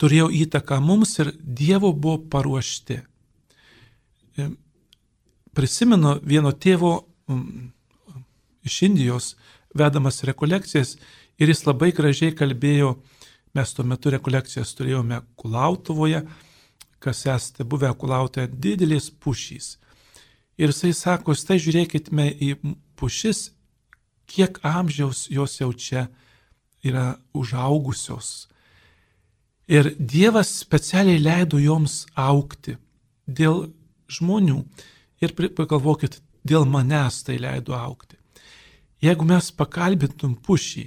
turėjo 0.00 0.30
įtaką 0.32 0.80
mums 0.80 1.18
ir 1.20 1.32
Dievo 1.38 1.92
buvo 1.92 2.18
paruošti. 2.32 2.96
E, 4.38 4.48
prisimenu 5.54 6.16
vieno 6.24 6.52
tėvo 6.52 6.94
iš 8.64 8.80
Indijos 8.88 9.34
vedamas 9.76 10.22
rekolekcijas 10.24 10.96
ir 11.38 11.50
jis 11.50 11.64
labai 11.66 11.92
gražiai 11.94 12.34
kalbėjo, 12.36 12.94
mes 13.54 13.72
tuo 13.74 13.84
metu 13.86 14.10
rekolekcijas 14.14 14.74
turėjome 14.78 15.20
Kulautuvoje, 15.38 16.24
kas 16.98 17.24
esate 17.28 17.66
buvę 17.68 17.92
Kulautoje, 17.98 18.48
didelės 18.48 19.10
pušys. 19.10 19.76
Ir 20.58 20.70
jisai 20.70 20.92
sako, 20.94 21.34
štai 21.34 21.58
žiūrėkime 21.62 22.28
į 22.32 22.54
pušis, 22.98 23.50
kiek 24.26 24.58
amžiaus 24.62 25.26
jos 25.30 25.60
jau 25.60 25.72
čia 25.72 26.08
yra 26.84 27.14
užaugusios. 27.34 28.48
Ir 29.68 29.94
Dievas 29.98 30.50
specialiai 30.60 31.22
leido 31.22 31.58
joms 31.58 32.04
aukti 32.14 32.76
dėl 33.26 33.70
žmonių. 34.12 34.60
Ir 35.24 35.32
pagalvokit, 35.32 36.20
dėl 36.44 36.66
manęs 36.68 37.22
tai 37.24 37.38
leido 37.40 37.72
aukti. 37.72 38.18
Jeigu 39.00 39.24
mes 39.28 39.50
pakalbintum 39.52 40.36
pušį, 40.36 40.84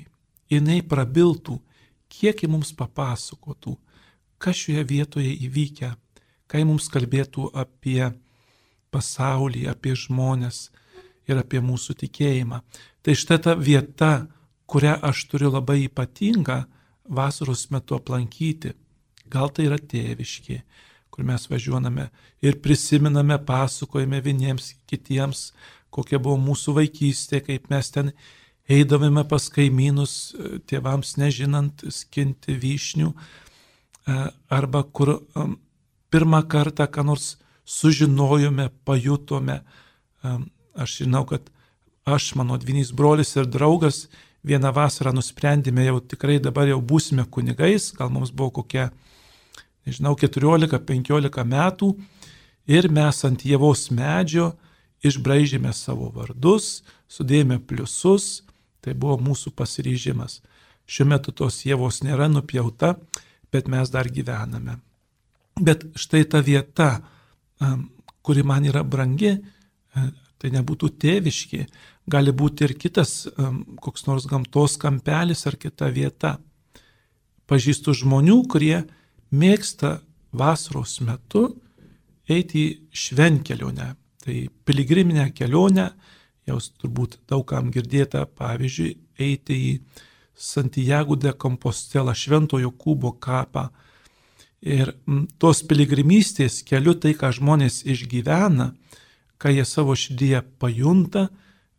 jinai 0.50 0.82
prabiltų, 0.86 1.58
kiek 2.10 2.44
ji 2.44 2.50
mums 2.50 2.72
papasakotų, 2.78 3.76
kas 4.38 4.62
šioje 4.62 4.84
vietoje 4.90 5.34
įvykę, 5.48 5.92
kai 6.48 6.64
mums 6.66 6.88
kalbėtų 6.94 7.50
apie 7.58 8.12
pasaulį, 8.94 9.68
apie 9.70 9.96
žmonės 9.98 10.68
ir 11.28 11.40
apie 11.42 11.62
mūsų 11.64 11.98
tikėjimą. 12.04 12.62
Tai 13.04 13.16
štai 13.16 13.38
ta 13.44 13.56
vieta, 13.56 14.28
kurią 14.68 14.98
aš 15.10 15.26
turiu 15.32 15.52
labai 15.54 15.86
ypatingą 15.88 16.64
vasaros 17.08 17.68
metu 17.72 17.96
aplankyti. 17.96 18.74
Gal 19.32 19.52
tai 19.52 19.68
yra 19.68 19.78
tėviški, 19.80 20.62
kur 21.12 21.28
mes 21.28 21.48
važiuojame 21.52 22.10
ir 22.44 22.60
prisiminame, 22.64 23.40
pasakojame 23.44 24.22
vieniems 24.24 24.74
kitiems, 24.88 25.52
kokia 25.92 26.20
buvo 26.20 26.38
mūsų 26.40 26.76
vaikystė, 26.78 27.42
kaip 27.44 27.72
mes 27.72 27.92
ten 27.92 28.12
eidavome 28.72 29.24
pas 29.28 29.48
kaimynus, 29.52 30.36
tėvams 30.68 31.16
nežinant, 31.20 31.84
skinti 31.92 32.56
vyšnių, 32.60 33.12
e, 33.12 34.18
arba 34.52 34.84
kur 34.84 35.18
pirmą 36.12 36.44
kartą 36.48 36.88
ką 36.88 37.04
nors 37.08 37.36
sužinojome, 37.68 38.70
pajutome. 38.86 39.62
Aš 40.78 41.00
žinau, 41.02 41.26
kad 41.26 41.50
aš, 42.06 42.36
mano 42.38 42.58
dvinys 42.62 42.94
brolis 42.94 43.34
ir 43.36 43.50
draugas 43.50 44.06
vieną 44.48 44.72
vasarą 44.76 45.12
nusprendėme 45.16 45.88
jau 45.88 46.00
tikrai 46.00 46.38
dabar 46.40 46.70
jau 46.70 46.78
būsime 46.80 47.26
kunigais, 47.26 47.90
gal 47.98 48.12
mums 48.14 48.32
buvo 48.32 48.62
kokia, 48.62 48.92
nežinau, 49.88 50.16
14-15 50.20 51.44
metų 51.50 51.92
ir 52.70 52.90
mes 52.94 53.24
ant 53.28 53.44
jėvos 53.44 53.88
medžio 53.92 54.52
išbraižėme 55.06 55.74
savo 55.76 56.12
vardus, 56.14 56.84
sudėjome 57.10 57.60
pliusus, 57.66 58.44
tai 58.82 58.94
buvo 58.94 59.18
mūsų 59.30 59.54
pasiryžimas. 59.58 60.42
Šiuo 60.88 61.10
metu 61.12 61.34
tos 61.36 61.60
jėvos 61.68 62.02
nėra 62.06 62.30
nupjauta, 62.32 62.96
bet 63.52 63.68
mes 63.68 63.92
dar 63.92 64.08
gyvename. 64.08 64.78
Bet 65.60 65.84
štai 65.98 66.24
ta 66.30 66.40
vieta, 66.46 67.02
kuri 68.24 68.44
man 68.46 68.68
yra 68.70 68.84
brangi, 68.86 69.36
tai 70.38 70.52
nebūtų 70.54 70.92
tėviški, 71.02 71.66
gali 72.08 72.32
būti 72.32 72.68
ir 72.68 72.76
kitas 72.80 73.28
koks 73.84 74.08
nors 74.08 74.28
gamtos 74.30 74.78
kampelis 74.82 75.46
ar 75.50 75.58
kita 75.60 75.90
vieta. 75.94 76.38
Pažįstu 77.48 77.96
žmonių, 77.96 78.42
kurie 78.52 78.84
mėgsta 79.32 80.00
vasaros 80.36 81.00
metu 81.02 81.50
eiti 82.28 82.64
į 82.64 82.76
švenkelionę, 82.92 83.94
tai 84.24 84.48
piligriminę 84.68 85.30
kelionę, 85.36 85.92
jau 86.48 86.60
turbūt 86.82 87.18
daugam 87.28 87.72
girdėta, 87.72 88.26
pavyzdžiui, 88.28 88.96
eiti 89.20 89.58
į 89.72 89.74
Santiago 90.38 91.16
de 91.16 91.34
Compostela 91.34 92.14
Šventojo 92.16 92.72
Kubo 92.78 93.14
kapą. 93.18 93.68
Ir 94.62 94.94
tos 95.42 95.64
piligrimystės 95.66 96.62
keliu 96.68 96.94
tai, 96.98 97.14
ką 97.18 97.32
žmonės 97.34 97.84
išgyvena, 97.88 98.72
ką 99.38 99.54
jie 99.54 99.66
savo 99.66 99.96
širdyje 99.96 100.42
pajunta, 100.62 101.28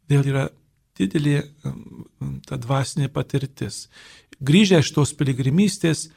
vėl 0.09 0.31
yra 0.31 0.45
didelė 0.99 1.43
ta 2.47 2.59
dvasinė 2.59 3.09
patirtis. 3.15 3.87
Grįžę 4.39 4.81
iš 4.83 4.93
tos 4.95 5.15
piligrimystės, 5.19 6.09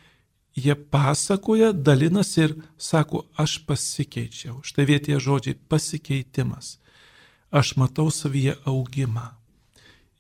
jie 0.58 0.76
pasakoja, 0.76 1.72
dalinasi 1.74 2.46
ir 2.46 2.56
sako, 2.78 3.26
aš 3.40 3.60
pasikeičiau. 3.68 4.62
Štai 4.66 4.86
vietie 4.90 5.18
žodžiai 5.20 5.58
pasikeitimas. 5.70 6.78
Aš 7.52 7.76
matau 7.80 8.10
savyje 8.12 8.56
augimą. 8.66 9.32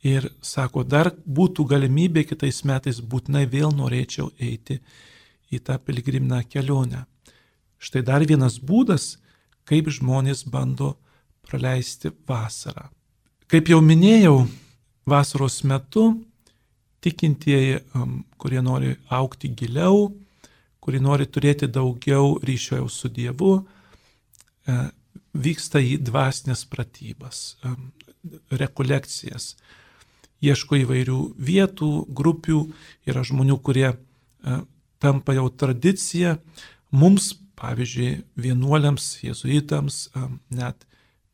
Ir 0.01 0.31
sako, 0.41 0.84
dar 0.84 1.12
būtų 1.25 1.67
galimybė 1.69 2.25
kitais 2.25 2.63
metais 2.65 2.99
būtinai 2.99 3.45
vėl 3.45 3.69
norėčiau 3.75 4.31
eiti 4.41 4.79
į 5.53 5.60
tą 5.62 5.77
piligriminę 5.77 6.41
kelionę. 6.49 7.05
Štai 7.77 8.01
dar 8.05 8.25
vienas 8.25 8.57
būdas, 8.57 9.19
kaip 9.65 9.89
žmonės 9.93 10.43
bando 10.49 10.95
praleisti 11.52 12.14
vasarą. 12.28 12.88
Kaip 13.52 13.68
jau 13.68 13.82
minėjau, 13.84 14.46
vasaros 15.12 15.60
metu 15.68 16.14
tikintieji, 17.04 17.82
um, 17.98 18.22
kurie 18.40 18.62
nori 18.64 18.96
aukti 19.12 19.50
giliau, 19.58 20.12
kurie 20.82 21.02
nori 21.04 21.28
turėti 21.28 21.68
daugiau 21.68 22.38
ryšio 22.46 22.86
su 22.90 23.10
Dievu, 23.12 23.52
e, 24.66 24.78
vyksta 25.34 25.82
į 25.84 25.98
dvasinės 26.08 26.64
pratybas, 26.72 27.42
um, 27.66 27.92
rekolekcijas. 28.50 29.56
Ieško 30.42 30.80
įvairių 30.86 31.20
vietų, 31.38 31.92
grupių, 32.18 32.62
yra 33.10 33.26
žmonių, 33.28 33.58
kurie 33.66 33.90
e, 33.92 34.62
tampa 35.02 35.36
jau 35.38 35.50
tradicija. 35.50 36.38
Mums, 36.94 37.34
pavyzdžiui, 37.60 38.22
vienuoliams, 38.42 39.18
jėzuitams, 39.26 40.08
net 40.54 40.88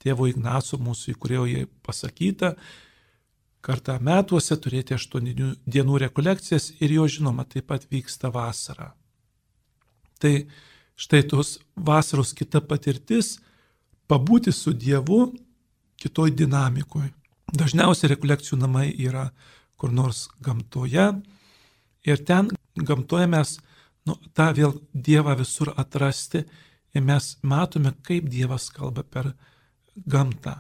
tėvo 0.04 0.28
Ignaco 0.30 0.78
mūsų 0.82 1.16
įkurėjo 1.16 1.66
pasakyta, 1.86 2.56
kartą 3.62 3.98
metuose 4.04 4.56
turėti 4.62 4.96
aštuonių 4.96 5.52
dienų 5.68 6.00
rekolekcijas 6.06 6.72
ir 6.80 6.94
jo 7.00 7.08
žinoma 7.12 7.46
taip 7.50 7.68
pat 7.72 7.88
vyksta 7.92 8.32
vasara. 8.32 8.94
Tai 10.22 10.34
štai 10.98 11.24
tos 11.30 11.58
vasaros 11.76 12.34
kita 12.34 12.62
patirtis- 12.62 13.38
pabūti 14.10 14.54
su 14.54 14.74
Dievu 14.74 15.34
kitoj 15.98 16.32
dinamikoje. 16.32 17.12
Dažniausiai 17.54 18.12
rekolekcijų 18.16 18.58
namai 18.60 18.88
yra 18.98 19.32
kur 19.78 19.92
nors 19.92 20.28
gamtoje 20.42 21.22
ir 22.04 22.18
ten 22.26 22.50
gamtoje 22.76 23.28
mes 23.28 23.60
nu, 24.08 24.16
tą 24.34 24.52
vėl 24.54 24.82
Dievą 24.94 25.36
visur 25.38 25.74
atrasti 25.78 26.46
ir 26.96 27.02
mes 27.02 27.38
matome, 27.44 27.94
kaip 28.04 28.30
Dievas 28.30 28.70
kalba 28.70 29.04
per 29.04 29.34
gamtą. 30.06 30.60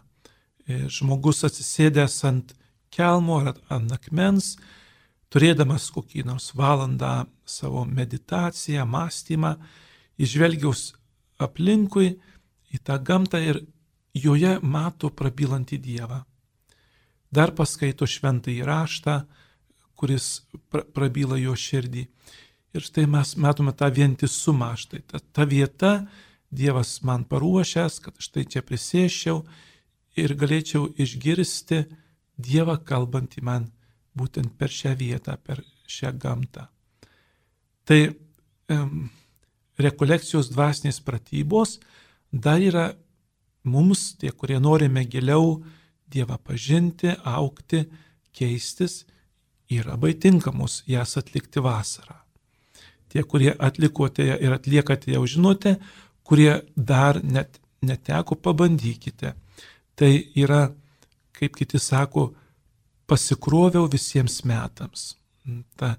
E, 0.67 0.87
žmogus 0.91 1.43
atsisėdęs 1.47 2.17
ant 2.27 2.53
kelmo 2.93 3.41
ar 3.43 3.55
ant 3.73 3.93
akmens, 3.93 4.55
turėdamas 5.31 5.89
kokį 5.93 6.25
nors 6.27 6.53
valandą 6.55 7.27
savo 7.45 7.83
meditaciją, 7.85 8.85
mąstymą, 8.87 9.55
išvelgiaus 10.17 10.93
aplinkui 11.43 12.15
į 12.73 12.79
tą 12.83 12.97
gamtą 13.03 13.41
ir 13.43 13.61
joje 14.17 14.57
mato 14.63 15.11
prabylantį 15.13 15.79
Dievą. 15.83 16.23
Dar 17.31 17.51
paskaito 17.55 18.07
šventą 18.07 18.53
įraštą, 18.53 19.19
kuris 19.97 20.47
prabyla 20.71 21.39
jo 21.41 21.55
širdį. 21.57 22.05
Ir 22.75 22.85
štai 22.85 23.07
mes 23.09 23.33
matome 23.41 23.73
tą 23.75 23.89
vientisumą, 23.93 24.73
štai 24.77 25.01
ta, 25.07 25.19
ta 25.19 25.45
vieta, 25.49 26.07
Dievas 26.49 27.01
man 27.03 27.25
paruošęs, 27.27 27.99
kad 28.03 28.19
štai 28.23 28.45
čia 28.47 28.63
prisėščiau 28.63 29.41
ir 30.17 30.35
galėčiau 30.39 30.91
išgirsti 30.95 31.83
Dievą 32.37 32.77
kalbantį 32.85 33.41
man 33.41 33.67
būtent 34.17 34.53
per 34.57 34.69
šią 34.69 34.93
vietą, 34.97 35.37
per 35.41 35.63
šią 35.89 36.11
gamtą. 36.21 36.67
Tai 37.87 37.99
um, 38.73 39.07
rekolekcijos 39.81 40.51
dvasinės 40.53 40.99
pratybos 41.05 41.77
dar 42.31 42.61
yra 42.61 42.91
mums, 43.67 44.13
tie, 44.21 44.31
kurie 44.31 44.59
norime 44.59 45.05
giliau 45.05 45.63
Dievą 46.07 46.37
pažinti, 46.39 47.11
aukti, 47.27 47.83
keistis, 48.31 49.01
yra 49.67 49.95
labai 49.95 50.13
tinkamos 50.15 50.83
jas 50.87 51.17
atlikti 51.19 51.59
vasarą. 51.59 52.21
Tie, 53.11 53.23
kurie 53.23 53.51
atlikote 53.51 54.23
ir 54.23 54.53
atliekate, 54.55 55.11
jau 55.15 55.25
žinote, 55.27 55.77
kurie 56.27 56.51
dar 56.75 57.21
net 57.23 57.59
neteko, 57.87 58.35
pabandykite. 58.35 59.33
Tai 59.97 60.11
yra, 60.37 60.67
kaip 61.37 61.55
kiti 61.57 61.79
sako, 61.79 62.31
pasikroviau 63.07 63.87
visiems 63.91 64.41
metams. 64.45 65.13
Ta 65.79 65.93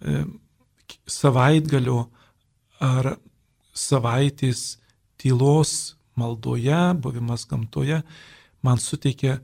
e, 0.00 0.24
savaitgalio 1.06 2.08
ar 2.82 3.14
savaitės 3.76 4.78
tylos 5.20 5.94
maldoje, 6.18 6.80
buvimas 6.98 7.46
gamtoje 7.46 8.02
man 8.62 8.78
suteikia 8.78 9.38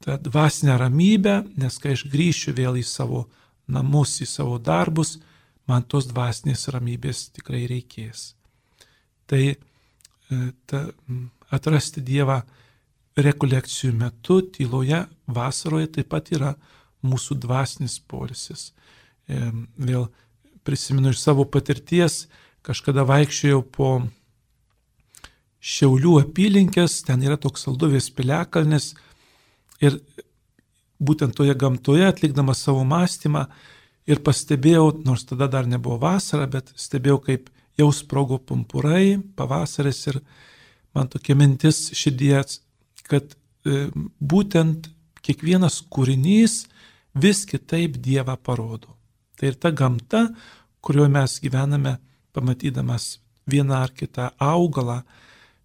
tą 0.00 0.16
dvasinę 0.18 0.78
ramybę, 0.78 1.42
nes 1.56 1.78
kai 1.82 1.92
aš 1.96 2.06
grįšiu 2.12 2.54
vėl 2.56 2.78
į 2.80 2.84
savo 2.86 3.26
namus, 3.68 4.20
į 4.24 4.28
savo 4.30 4.56
darbus, 4.62 5.18
man 5.68 5.84
tos 5.84 6.08
dvasinės 6.08 6.68
ramybės 6.72 7.28
tikrai 7.36 7.66
reikės. 7.68 8.37
Tai 9.28 9.42
e, 9.48 9.56
ta, 10.68 10.84
atrasti 11.54 12.02
Dievą 12.04 12.40
rekolekcijų 13.18 13.94
metu, 13.98 14.40
tyloje, 14.54 15.02
vasaroje 15.26 15.90
taip 15.98 16.10
pat 16.12 16.30
yra 16.34 16.54
mūsų 17.06 17.38
dvasinis 17.42 17.98
polisis. 18.08 18.70
E, 19.28 19.50
vėl 19.78 20.08
prisimenu 20.66 21.12
iš 21.12 21.22
savo 21.22 21.46
patirties, 21.48 22.26
kažkada 22.66 23.06
vaikščiojau 23.08 23.64
po 23.72 23.90
Šiaulių 25.58 26.20
apylinkės, 26.20 27.00
ten 27.02 27.24
yra 27.26 27.34
toks 27.40 27.64
salduvės 27.66 28.06
piliakalnis 28.14 28.92
ir 29.82 29.96
būtent 31.02 31.34
toje 31.34 31.54
gamtoje 31.58 32.06
atlikdamas 32.06 32.62
savo 32.62 32.84
mąstymą 32.86 33.48
ir 34.08 34.22
pastebėjau, 34.22 34.92
nors 35.04 35.26
tada 35.26 35.48
dar 35.50 35.66
nebuvo 35.66 35.98
vasara, 36.02 36.46
bet 36.46 36.70
stebėjau, 36.78 37.18
kaip 37.26 37.50
jau 37.78 37.92
sprogo 37.94 38.38
pumpurai, 38.38 39.18
pavasaris 39.36 40.06
ir 40.10 40.20
man 40.94 41.08
tokia 41.10 41.36
mintis 41.38 41.88
širdies, 41.94 42.60
kad 43.06 43.36
e, 43.64 43.88
būtent 44.18 44.90
kiekvienas 45.22 45.80
kūrinys 45.92 46.64
vis 47.14 47.44
kitaip 47.46 48.00
Dievą 48.02 48.36
parodo. 48.42 48.96
Tai 49.38 49.52
ir 49.52 49.58
ta 49.62 49.70
gamta, 49.70 50.26
kurioje 50.82 51.12
mes 51.14 51.38
gyvename, 51.44 51.96
pamatydamas 52.34 53.18
vieną 53.46 53.78
ar 53.84 53.94
kitą 53.94 54.30
augalą, 54.42 55.00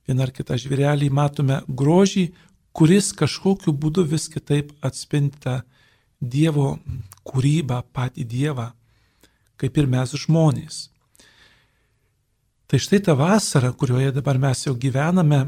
vieną 0.08 0.28
ar 0.28 0.34
kitą 0.36 0.58
žvėrelį, 0.62 1.10
matome 1.10 1.62
grožį, 1.68 2.30
kuris 2.74 3.12
kažkokiu 3.18 3.74
būdu 3.74 4.06
vis 4.06 4.30
kitaip 4.30 4.74
atspinta 4.86 5.64
Dievo 6.24 6.78
kūrybą, 7.28 7.82
patį 7.92 8.24
Dievą, 8.24 8.70
kaip 9.60 9.78
ir 9.78 9.90
mes 9.92 10.14
žmonės. 10.24 10.93
Tai 12.74 12.80
štai 12.82 13.04
ta 13.06 13.14
vasara, 13.14 13.70
kurioje 13.78 14.10
dabar 14.16 14.40
mes 14.42 14.64
jau 14.66 14.72
gyvename, 14.74 15.44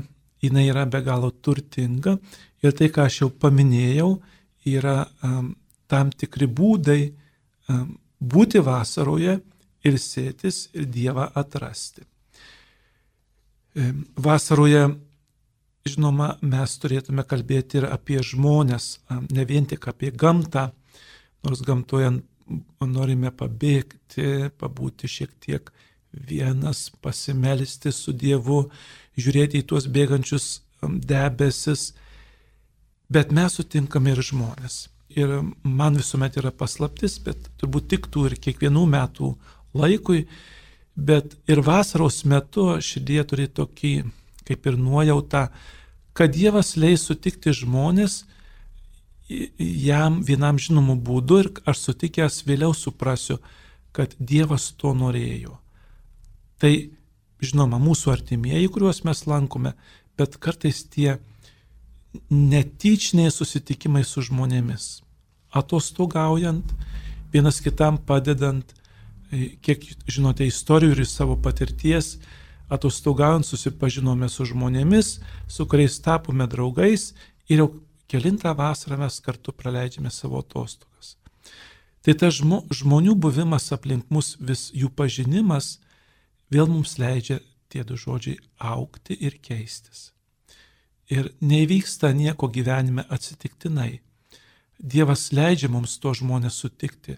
jinai 0.46 0.68
yra 0.70 0.84
be 0.86 1.00
galo 1.02 1.32
turtinga 1.34 2.12
ir 2.62 2.74
tai, 2.78 2.92
ką 2.94 3.08
aš 3.10 3.16
jau 3.24 3.30
paminėjau, 3.34 4.10
yra 4.70 5.08
um, 5.26 5.48
tam 5.90 6.12
tikri 6.14 6.46
būdai 6.46 7.00
um, 7.74 7.96
būti 8.22 8.62
vasaroje 8.62 9.34
ir 9.90 9.98
sėtis 10.04 10.68
ir 10.78 10.86
Dievą 10.86 11.26
atrasti. 11.42 12.06
Vasaroje, 14.28 14.84
žinoma, 15.90 16.28
mes 16.46 16.78
turėtume 16.78 17.26
kalbėti 17.26 17.82
ir 17.82 17.90
apie 17.90 18.22
žmonės, 18.22 19.00
ne 19.34 19.48
vien 19.50 19.66
tik 19.66 19.90
apie 19.90 20.14
gamtą, 20.14 20.68
nors 21.42 21.66
gamtoje 21.66 22.20
norime 22.86 23.34
pabėgti, 23.34 24.52
pabūti 24.62 25.10
šiek 25.10 25.34
tiek 25.42 25.74
vienas, 26.30 26.90
pasimelisti 27.02 27.92
su 27.92 28.14
Dievu, 28.16 28.66
žiūrėti 29.20 29.62
į 29.62 29.68
tuos 29.70 29.88
bėgančius 29.92 30.48
um, 30.82 31.00
debesis, 31.00 31.94
bet 33.12 33.32
mes 33.36 33.58
sutinkame 33.60 34.16
ir 34.16 34.22
žmonės. 34.26 34.86
Ir 35.16 35.32
man 35.64 35.96
visuomet 35.96 36.38
yra 36.42 36.52
paslaptis, 36.52 37.20
bet 37.24 37.50
turbūt 37.62 37.88
tiktų 37.94 38.28
ir 38.30 38.38
kiekvienų 38.48 38.86
metų 38.92 39.32
laikui, 39.78 40.26
bet 40.96 41.36
ir 41.52 41.62
vasaros 41.64 42.24
metu 42.28 42.74
širdie 42.84 43.22
turi 43.28 43.48
tokį 43.48 43.96
kaip 44.46 44.68
ir 44.70 44.78
nuojautą, 44.78 45.48
kad 46.16 46.32
Dievas 46.32 46.76
leis 46.80 47.04
sutikti 47.08 47.54
žmonės 47.56 48.24
jam 49.28 50.22
vienam 50.24 50.60
žinomu 50.62 50.96
būdu 50.96 51.40
ir 51.42 51.52
aš 51.66 51.82
sutikęs 51.88 52.44
vėliau 52.48 52.76
suprasiu, 52.78 53.40
kad 53.92 54.14
Dievas 54.20 54.72
to 54.78 54.94
norėjo. 54.94 55.58
Tai, 56.62 56.72
žinoma, 57.44 57.80
mūsų 57.82 58.14
artimieji, 58.14 58.70
kuriuos 58.72 59.04
mes 59.08 59.26
lankome, 59.28 59.74
bet 60.20 60.38
kartais 60.42 60.84
tie 60.88 61.18
netyčiniai 62.32 63.32
susitikimai 63.34 64.06
su 64.08 64.24
žmonėmis. 64.24 65.02
Atostogaujant, 65.56 66.72
vienas 67.34 67.60
kitam 67.64 67.98
padedant, 68.00 68.72
e, 69.32 69.58
kiek 69.62 69.84
žinote 70.08 70.48
istorijų 70.48 70.96
ir 70.96 71.04
iš 71.04 71.16
savo 71.18 71.36
patirties, 71.36 72.16
atostogaujant 72.72 73.46
susipažinome 73.46 74.30
su 74.30 74.48
žmonėmis, 74.48 75.20
su 75.48 75.66
kuriais 75.68 76.00
tapome 76.00 76.48
draugais 76.48 77.14
ir 77.50 77.62
jau 77.62 77.70
kilintą 78.08 78.56
vasarą 78.58 78.98
mes 79.04 79.20
kartu 79.20 79.52
praleidžiame 79.52 80.12
savo 80.12 80.40
atostogas. 80.40 81.16
Tai 82.06 82.14
tas 82.14 82.38
žmonių 82.38 83.16
buvimas 83.18 83.72
aplink 83.74 84.10
mus, 84.14 84.36
vis 84.40 84.70
jų 84.74 84.92
pažinimas 84.94 85.80
vėl 86.52 86.70
mums 86.72 86.98
leidžia 87.02 87.40
tie 87.70 87.84
du 87.84 87.98
žodžiai 88.00 88.40
aukti 88.60 89.18
ir 89.20 89.38
keistis. 89.44 90.12
Ir 91.12 91.30
nevyksta 91.42 92.12
nieko 92.18 92.50
gyvenime 92.50 93.06
atsitiktinai. 93.10 94.00
Dievas 94.80 95.30
leidžia 95.32 95.70
mums 95.72 95.98
to 96.02 96.14
žmonės 96.18 96.58
sutikti, 96.64 97.18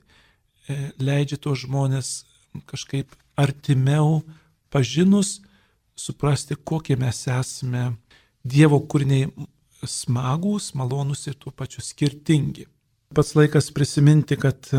e, 0.68 0.92
leidžia 1.00 1.40
to 1.40 1.56
žmonės 1.56 2.26
kažkaip 2.68 3.16
artimiau 3.38 4.22
pažinus, 4.70 5.40
suprasti, 5.98 6.56
kokie 6.56 6.98
mes 7.00 7.26
esame 7.28 7.96
Dievo 8.48 8.80
kūriniai 8.80 9.28
smagūs, 9.84 10.72
malonūs 10.78 11.26
ir 11.28 11.36
tuo 11.36 11.52
pačiu 11.52 11.82
skirtingi. 11.84 12.68
Pats 13.16 13.34
laikas 13.36 13.72
prisiminti, 13.76 14.38
kad 14.40 14.70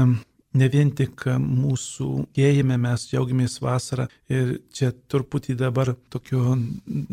ne 0.54 0.68
vien 0.72 0.90
tik 0.94 1.24
mūsų 1.42 2.08
gėjime 2.36 2.78
mes 2.80 3.06
džiaugiamės 3.10 3.58
vasarą 3.60 4.08
ir 4.32 4.58
čia 4.72 4.92
truputį 5.12 5.58
dabar 5.60 5.94
tokio 6.08 6.56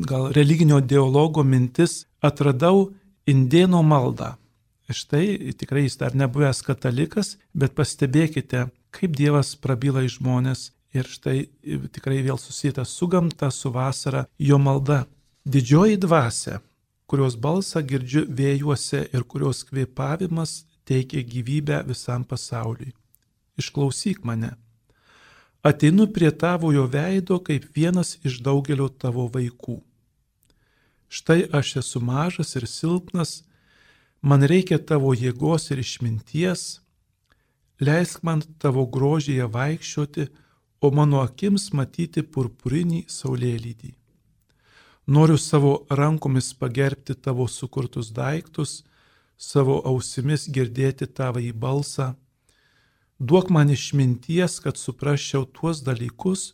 gal 0.10 0.32
religinio 0.36 0.80
dialogo 0.80 1.43
mintis 1.43 2.06
atradau 2.21 2.91
indėno 3.28 3.82
maldą. 3.84 4.36
Štai 4.86 5.54
tikrai 5.58 5.88
jis 5.88 5.98
dar 5.98 6.13
nebuvęs 6.13 6.62
katalikas, 6.62 7.38
bet 7.58 7.74
pastebėkite, 7.74 8.67
kaip 8.93 9.15
Dievas 9.17 9.56
prabyla 9.58 10.04
į 10.06 10.12
žmonės 10.19 10.69
ir 10.93 11.10
štai 11.10 11.48
tikrai 11.95 12.21
vėl 12.21 12.38
susijęta 12.38 12.86
su 12.86 13.10
gamta, 13.10 13.50
su 13.52 13.71
vasara, 13.74 14.28
jo 14.38 14.60
malda. 14.62 15.06
Didžioji 15.45 15.98
dvasia, 16.02 16.60
kurios 17.10 17.36
balsą 17.36 17.82
girdžiu 17.86 18.26
vėjuose 18.30 19.08
ir 19.10 19.26
kurios 19.26 19.65
kvėpavimas 19.65 20.63
teikia 20.86 21.26
gyvybę 21.26 21.82
visam 21.89 22.24
pasauliui. 22.24 22.93
Išklausyk 23.58 24.24
mane. 24.24 24.54
Ateinu 25.65 26.08
prie 26.13 26.32
tavojo 26.32 26.86
veido 26.86 27.39
kaip 27.41 27.65
vienas 27.76 28.18
iš 28.24 28.41
daugelio 28.46 28.88
tavo 28.89 29.26
vaikų. 29.34 29.80
Štai 31.10 31.46
aš 31.60 31.76
esu 31.82 32.02
mažas 32.02 32.56
ir 32.60 32.68
silpnas, 32.70 33.44
man 34.22 34.44
reikia 34.44 34.78
tavo 34.78 35.13
jėgos 35.13 35.72
ir 35.72 35.82
išminties, 35.82 36.63
leisk 37.80 38.24
man 38.24 38.41
tavo 38.62 38.86
grožyje 38.86 39.48
vaikščioti, 39.58 40.28
o 40.86 40.91
mano 40.91 41.22
akims 41.26 41.72
matyti 41.74 42.22
purpurinį 42.22 43.06
saulėlydį. 43.10 43.94
Noriu 45.08 45.38
savo 45.38 45.86
rankomis 45.89 46.52
pagerbti 46.60 47.15
tavo 47.15 47.48
sukurtus 47.48 48.12
daiktus, 48.13 48.84
savo 49.38 49.80
ausimis 49.86 50.48
girdėti 50.50 51.08
tavo 51.08 51.41
į 51.41 51.52
balsą. 51.54 52.13
Duok 53.19 53.49
man 53.49 53.69
išminties, 53.69 54.60
kad 54.60 54.75
suprasčiau 54.78 55.45
tuos 55.47 55.80
dalykus, 55.86 56.54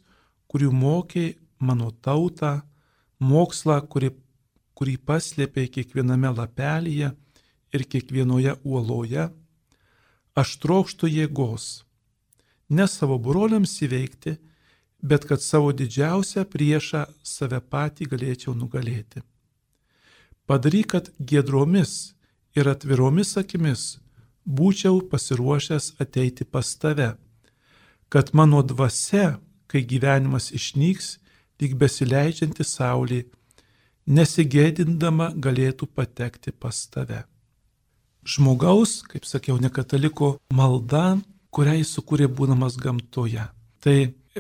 kurių 0.52 0.70
mokiai 0.70 1.34
mano 1.58 1.90
tautą, 2.06 2.62
mokslą, 3.18 3.80
kurį, 3.90 4.12
kurį 4.78 4.98
paslėpė 5.02 5.66
kiekviename 5.74 6.30
lapelyje 6.38 7.10
ir 7.74 7.86
kiekvienoje 7.90 8.54
uoloje, 8.62 9.30
aš 10.38 10.54
trokštų 10.62 11.10
jėgos, 11.10 11.84
ne 12.70 12.86
savo 12.88 13.18
broliams 13.18 13.74
įveikti, 13.82 14.38
bet 15.02 15.26
kad 15.26 15.42
savo 15.42 15.74
didžiausią 15.74 16.46
priešą 16.46 17.08
save 17.26 17.58
patį 17.74 18.06
galėčiau 18.14 18.54
nugalėti. 18.54 19.26
Padaryk, 20.46 20.94
kad 20.94 21.10
gedromis 21.18 22.14
ir 22.54 22.70
atviromis 22.70 23.34
akimis 23.42 23.98
būčiau 24.46 25.02
pasiruošęs 25.12 25.96
ateiti 26.04 26.46
pas 26.46 26.76
tave, 26.76 27.16
kad 28.10 28.34
mano 28.34 28.62
dvasia, 28.64 29.40
kai 29.68 29.84
gyvenimas 29.88 30.52
išnyks, 30.52 31.18
lyg 31.62 31.76
besileidžianti 31.80 32.66
saulė, 32.66 33.26
nesigėdindama 34.08 35.32
galėtų 35.38 35.88
patekti 35.96 36.52
pas 36.52 36.88
tave 36.92 37.26
žmogaus, 38.24 39.02
kaip 39.10 39.26
sakiau, 39.26 39.58
nekataliko 39.62 40.36
malda, 40.54 41.18
kurią 41.52 41.78
jis 41.80 41.94
sukūrė 41.98 42.30
būdamas 42.32 42.78
gamtoje. 42.82 43.48
Tai 43.82 43.98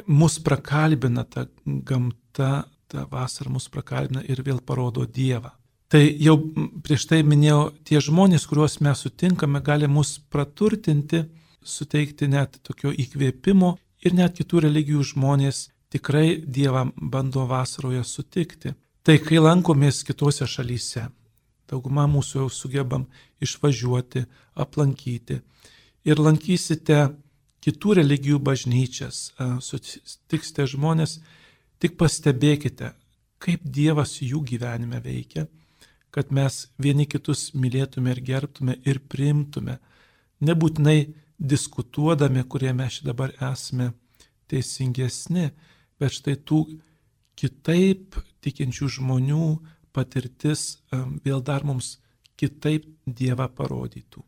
mus 0.07 0.37
prakalbina 0.39 1.25
ta 1.25 1.47
gamta, 1.65 2.51
ta 2.87 3.07
vasara 3.11 3.51
mus 3.51 3.67
prakalbina 3.69 4.23
ir 4.27 4.43
vėl 4.45 4.61
parodo 4.61 5.05
Dievą. 5.05 5.51
Tai 5.91 6.01
jau 6.23 6.37
prieš 6.85 7.05
tai 7.09 7.19
minėjau, 7.27 7.71
tie 7.83 7.99
žmonės, 7.99 8.47
kuriuos 8.47 8.79
mes 8.85 9.03
sutinkame, 9.03 9.59
gali 9.59 9.89
mus 9.91 10.15
praturtinti, 10.31 11.25
suteikti 11.61 12.29
net 12.31 12.61
tokio 12.63 12.93
įkvėpimo 12.95 13.73
ir 14.05 14.15
net 14.15 14.39
kitų 14.39 14.63
religijų 14.67 15.03
žmonės 15.13 15.65
tikrai 15.91 16.39
Dievą 16.47 16.87
bando 16.95 17.43
vasaroje 17.49 18.05
sutikti. 18.07 18.71
Tai 19.03 19.17
kai 19.19 19.41
lankomės 19.41 20.05
kitose 20.07 20.47
šalyse, 20.47 21.09
Dauguma 21.71 22.03
mūsų 22.11 22.41
jau 22.41 22.49
sugebam 22.51 23.05
išvažiuoti, 23.43 24.25
aplankyti. 24.59 25.39
Ir 26.03 26.19
lankysite 26.19 26.97
kitų 27.63 27.95
religijų 28.01 28.41
bažnyčias, 28.43 29.31
sutiksite 29.63 30.65
žmonės, 30.67 31.19
tik 31.79 31.95
pastebėkite, 32.01 32.91
kaip 33.41 33.63
Dievas 33.63 34.17
jų 34.19 34.43
gyvenime 34.49 34.99
veikia, 35.03 35.47
kad 36.11 36.31
mes 36.31 36.65
vieni 36.81 37.07
kitus 37.07 37.49
mylėtume 37.55 38.11
ir 38.11 38.21
gerbtume 38.27 38.77
ir 38.85 38.99
priimtume, 39.11 39.77
nebūtinai 40.43 41.13
diskutuodami, 41.39 42.43
kurie 42.43 42.73
mes 42.75 42.99
dabar 43.05 43.33
esame 43.51 43.91
teisingesni, 44.51 45.49
bet 45.99 46.17
štai 46.17 46.35
tų 46.45 46.65
kitaip 47.39 48.19
tikinčių 48.43 48.89
žmonių 48.97 49.45
patirtis 49.95 50.81
vėl 51.25 51.41
dar 51.43 51.65
mums 51.67 51.97
kitaip 52.39 52.87
Dievą 53.05 53.47
parodytų. 53.53 54.21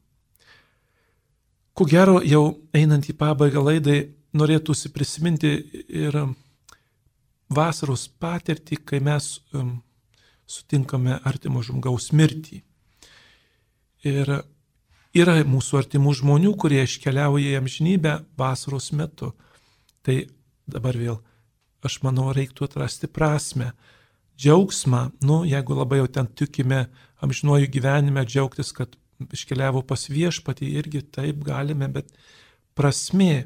Ko 1.73 1.85
gero, 1.89 2.19
jau 2.21 2.59
einant 2.75 3.07
į 3.09 3.15
pabaigą 3.17 3.63
laidai, 3.63 4.11
norėtųsi 4.37 4.91
prisiminti 4.93 5.49
ir 5.89 6.17
vasaros 7.53 8.05
patirtį, 8.21 8.77
kai 8.85 8.99
mes 9.01 9.39
sutinkame 10.49 11.19
artimo 11.23 11.63
žmogaus 11.63 12.11
mirtį. 12.15 12.61
Ir 14.03 14.31
yra 15.13 15.35
mūsų 15.47 15.83
artimų 15.83 16.15
žmonių, 16.19 16.53
kurie 16.59 16.81
iškeliauja 16.83 17.53
į 17.53 17.59
amžinybę 17.61 18.17
vasaros 18.39 18.91
metu. 18.97 19.31
Tai 20.03 20.17
dabar 20.67 20.97
vėl, 20.99 21.19
aš 21.85 22.01
manau, 22.03 22.31
reiktų 22.35 22.67
atrasti 22.67 23.07
prasme 23.07 23.71
džiaugsmą, 24.39 25.11
nu, 25.23 25.43
jeigu 25.45 25.77
labai 25.77 26.01
jau 26.01 26.09
ten 26.09 26.27
tikime 26.27 26.87
amžinuoju 27.23 27.69
gyvenime, 27.71 28.25
džiaugtis, 28.25 28.73
kad 28.75 28.95
iškeliavo 29.31 29.83
pas 29.87 30.07
viešpatį, 30.09 30.71
irgi 30.79 31.03
taip 31.13 31.43
galime, 31.45 31.87
bet 31.87 32.09
prasmė 32.75 33.43
e, 33.43 33.45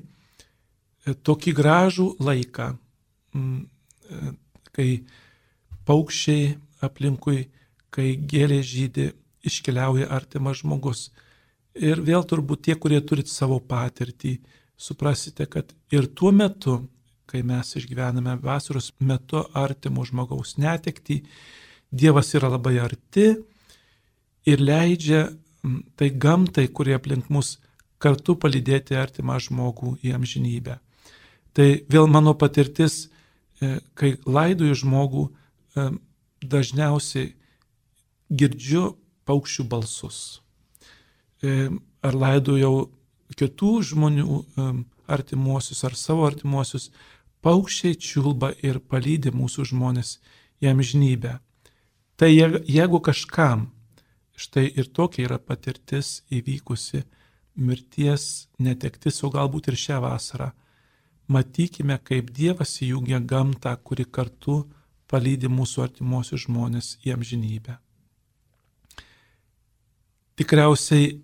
tokį 1.14 1.54
gražų 1.58 2.08
laiką, 2.24 2.70
e, 3.36 4.32
kai 4.74 4.90
paukščiai 5.88 6.56
aplinkui, 6.84 7.48
kai 7.90 8.16
gėlė 8.18 8.62
žydė, 8.66 9.12
iškeliauja 9.48 10.10
artimas 10.12 10.62
žmogus. 10.62 11.10
Ir 11.78 12.02
vėl 12.02 12.26
turbūt 12.26 12.66
tie, 12.68 12.76
kurie 12.76 13.00
turit 13.02 13.30
savo 13.30 13.60
patirtį, 13.60 14.38
suprasite, 14.78 15.46
kad 15.46 15.74
ir 15.94 16.10
tuo 16.14 16.32
metu 16.34 16.82
kai 17.28 17.44
mes 17.44 17.76
išgyvename 17.76 18.38
vasaros 18.44 18.92
metu 19.00 19.44
artimo 19.54 20.06
žmogaus 20.08 20.58
netekti, 20.58 21.24
Dievas 21.88 22.34
yra 22.36 22.50
labai 22.52 22.82
arti 22.84 23.30
ir 24.44 24.60
leidžia 24.60 25.22
tai 25.96 26.10
gamtai, 26.12 26.66
kurie 26.68 26.98
aplink 26.98 27.30
mus 27.32 27.54
kartu 28.04 28.36
palydėti 28.36 28.98
artimą 29.00 29.38
žmogų 29.46 29.94
į 30.04 30.12
amžinybę. 30.18 30.76
Tai 31.56 31.68
vėl 31.88 32.10
mano 32.12 32.34
patirtis, 32.36 33.08
e, 33.64 33.80
kai 33.96 34.18
laidoju 34.28 34.76
žmogų, 34.84 35.24
e, 35.32 35.88
dažniausiai 36.42 37.34
girdžiu 38.30 38.98
paukščių 39.28 39.66
balsus. 39.70 40.42
E, 41.44 41.70
ar 42.02 42.14
laidojau 42.16 42.90
kitų 43.38 43.72
žmonių 43.92 44.44
artimuosius 45.08 45.84
ar 45.88 45.96
savo 45.96 46.26
artimuosius, 46.28 46.90
paukščiai 47.44 47.98
čiulba 48.00 48.52
ir 48.64 48.80
palydi 48.80 49.32
mūsų 49.32 49.70
žmonės 49.72 50.18
į 50.64 50.72
amžinybę. 50.74 51.38
Tai 52.18 52.30
jeigu 52.34 53.00
kažkam, 53.06 53.68
štai 54.38 54.66
ir 54.74 54.90
tokia 54.90 55.28
yra 55.28 55.38
patirtis 55.38 56.24
įvykusi, 56.34 57.04
mirties 57.58 58.48
netektis, 58.62 59.22
o 59.24 59.30
galbūt 59.34 59.70
ir 59.72 59.78
šią 59.78 60.00
vasarą, 60.02 60.52
matykime, 61.30 61.98
kaip 62.04 62.32
Dievas 62.34 62.78
įjungia 62.82 63.20
gamtą, 63.22 63.74
kuri 63.84 64.06
kartu 64.06 64.64
palydi 65.08 65.50
mūsų 65.52 65.86
artimuosius 65.88 66.46
žmonės 66.46 66.96
į 67.06 67.16
amžinybę. 67.16 67.78
Tikriausiai 70.38 71.16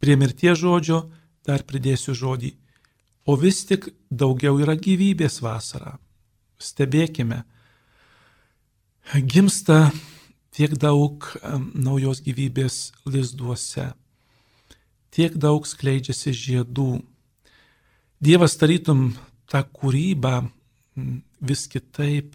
prie 0.00 0.16
mirties 0.18 0.58
žodžio 0.58 1.04
dar 1.46 1.62
pridėsiu 1.68 2.16
žodį 2.16 2.54
o 3.30 3.36
vis 3.36 3.64
tik 3.68 3.90
daugiau 4.10 4.58
yra 4.62 4.74
gyvybės 4.74 5.40
vasarą. 5.44 5.98
Stebėkime, 6.60 7.44
gimsta 9.30 9.90
tiek 10.54 10.74
daug 10.74 11.24
naujos 11.74 12.20
gyvybės 12.24 12.90
lizduose, 13.06 13.92
tiek 15.14 15.36
daug 15.38 15.66
skleidžiasi 15.66 16.34
žiedų. 16.36 16.90
Dievas 18.20 18.58
tarytum 18.60 19.12
tą 19.48 19.62
kūrybą 19.78 20.50
vis 21.40 21.64
kitaip 21.70 22.34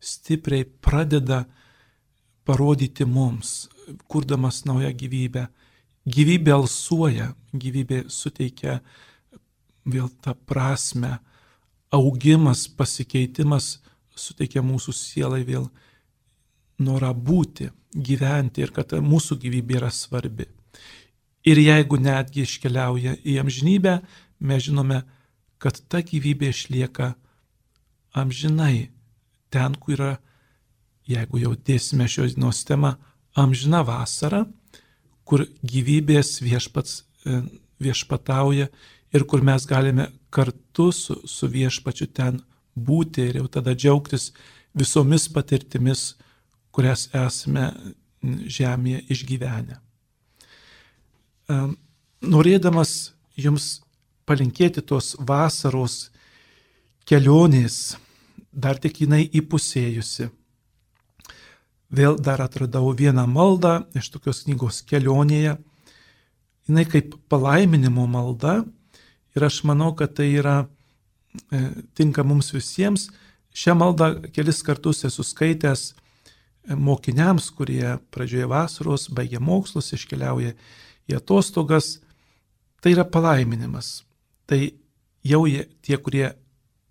stipriai 0.00 0.64
pradeda 0.64 1.44
parodyti 2.46 3.04
mums, 3.04 3.68
kurdamas 4.08 4.64
naują 4.64 4.92
gyvybę. 4.94 5.46
Gyvybė 6.06 6.52
alsuoja, 6.54 7.32
gyvybė 7.50 8.04
suteikia 8.12 8.78
vėl 9.86 10.06
tą 10.22 10.36
prasme, 10.46 11.16
augimas, 11.90 12.66
pasikeitimas 12.68 13.80
suteikia 14.16 14.62
mūsų 14.62 14.94
sielai 14.94 15.42
vėl 15.46 15.66
norą 16.78 17.10
būti, 17.14 17.70
gyventi 17.90 18.62
ir 18.62 18.72
kad 18.76 18.94
mūsų 19.02 19.38
gyvybė 19.42 19.80
yra 19.80 19.90
svarbi. 19.90 20.46
Ir 21.46 21.60
jeigu 21.62 21.98
netgi 22.02 22.42
iškeliauja 22.42 23.16
į 23.22 23.38
amžinybę, 23.42 24.00
mes 24.40 24.66
žinome, 24.66 25.04
kad 25.62 25.78
ta 25.88 26.02
gyvybė 26.02 26.50
išlieka 26.50 27.14
amžinai. 28.16 28.90
Ten, 29.50 29.76
kur 29.78 29.94
yra, 29.96 30.12
jeigu 31.06 31.40
jau 31.42 31.54
dėsime 31.54 32.08
šios 32.10 32.34
dienos 32.34 32.64
temą, 32.66 32.96
amžina 33.38 33.82
vasara, 33.86 34.44
kur 35.26 35.44
gyvybės 35.62 36.40
viešpats 36.42 37.00
e, 37.26 37.40
viešpatauja 37.82 38.68
ir 39.14 39.24
kur 39.28 39.42
mes 39.44 39.66
galime 39.66 40.10
kartu 40.30 40.90
su, 40.92 41.20
su 41.26 41.48
viešpačiu 41.48 42.08
ten 42.12 42.40
būti 42.76 43.28
ir 43.30 43.40
jau 43.40 43.48
tada 43.48 43.74
džiaugtis 43.74 44.32
visomis 44.76 45.28
patirtimis, 45.32 46.14
kurias 46.70 47.06
esame 47.16 47.70
žemėje 48.22 49.04
išgyvenę. 49.14 49.78
Norėdamas 52.26 52.92
jums 53.38 53.68
palinkėti 54.28 54.82
tos 54.82 55.14
vasaros 55.20 56.10
kelionės, 57.06 57.96
dar 58.56 58.80
tik 58.80 59.02
jinai 59.04 59.26
įpusėjusi. 59.28 60.30
Vėl 61.92 62.16
dar 62.18 62.40
atradau 62.42 62.90
vieną 62.96 63.28
maldą 63.30 63.84
iš 63.94 64.08
tokios 64.16 64.42
knygos 64.46 64.80
kelionėje. 64.88 65.58
Jis 66.66 66.88
kaip 66.90 67.12
palaiminimo 67.30 68.08
malda 68.10 68.64
Ir 69.36 69.44
aš 69.44 69.60
manau, 69.68 69.90
kad 69.92 70.14
tai 70.16 70.30
yra 70.32 70.64
e, 71.52 71.58
tinka 71.94 72.24
mums 72.24 72.48
visiems. 72.54 73.10
Šią 73.52 73.74
maldą 73.76 74.08
kelis 74.32 74.62
kartus 74.64 75.04
esu 75.04 75.24
skaitęs 75.24 75.90
e, 75.92 75.96
mokiniams, 76.72 77.50
kurie 77.52 77.98
pradžioje 78.14 78.48
vasaros 78.48 79.10
baigia 79.12 79.42
mokslus, 79.44 79.92
iškeliauja 79.92 80.54
į 81.04 81.18
atostogas. 81.18 81.98
Tai 82.80 82.94
yra 82.96 83.04
palaiminimas. 83.04 84.06
Tai 84.48 84.62
jau 85.26 85.42
jie, 85.44 85.66
tie, 85.84 86.00
kurie 86.00 86.30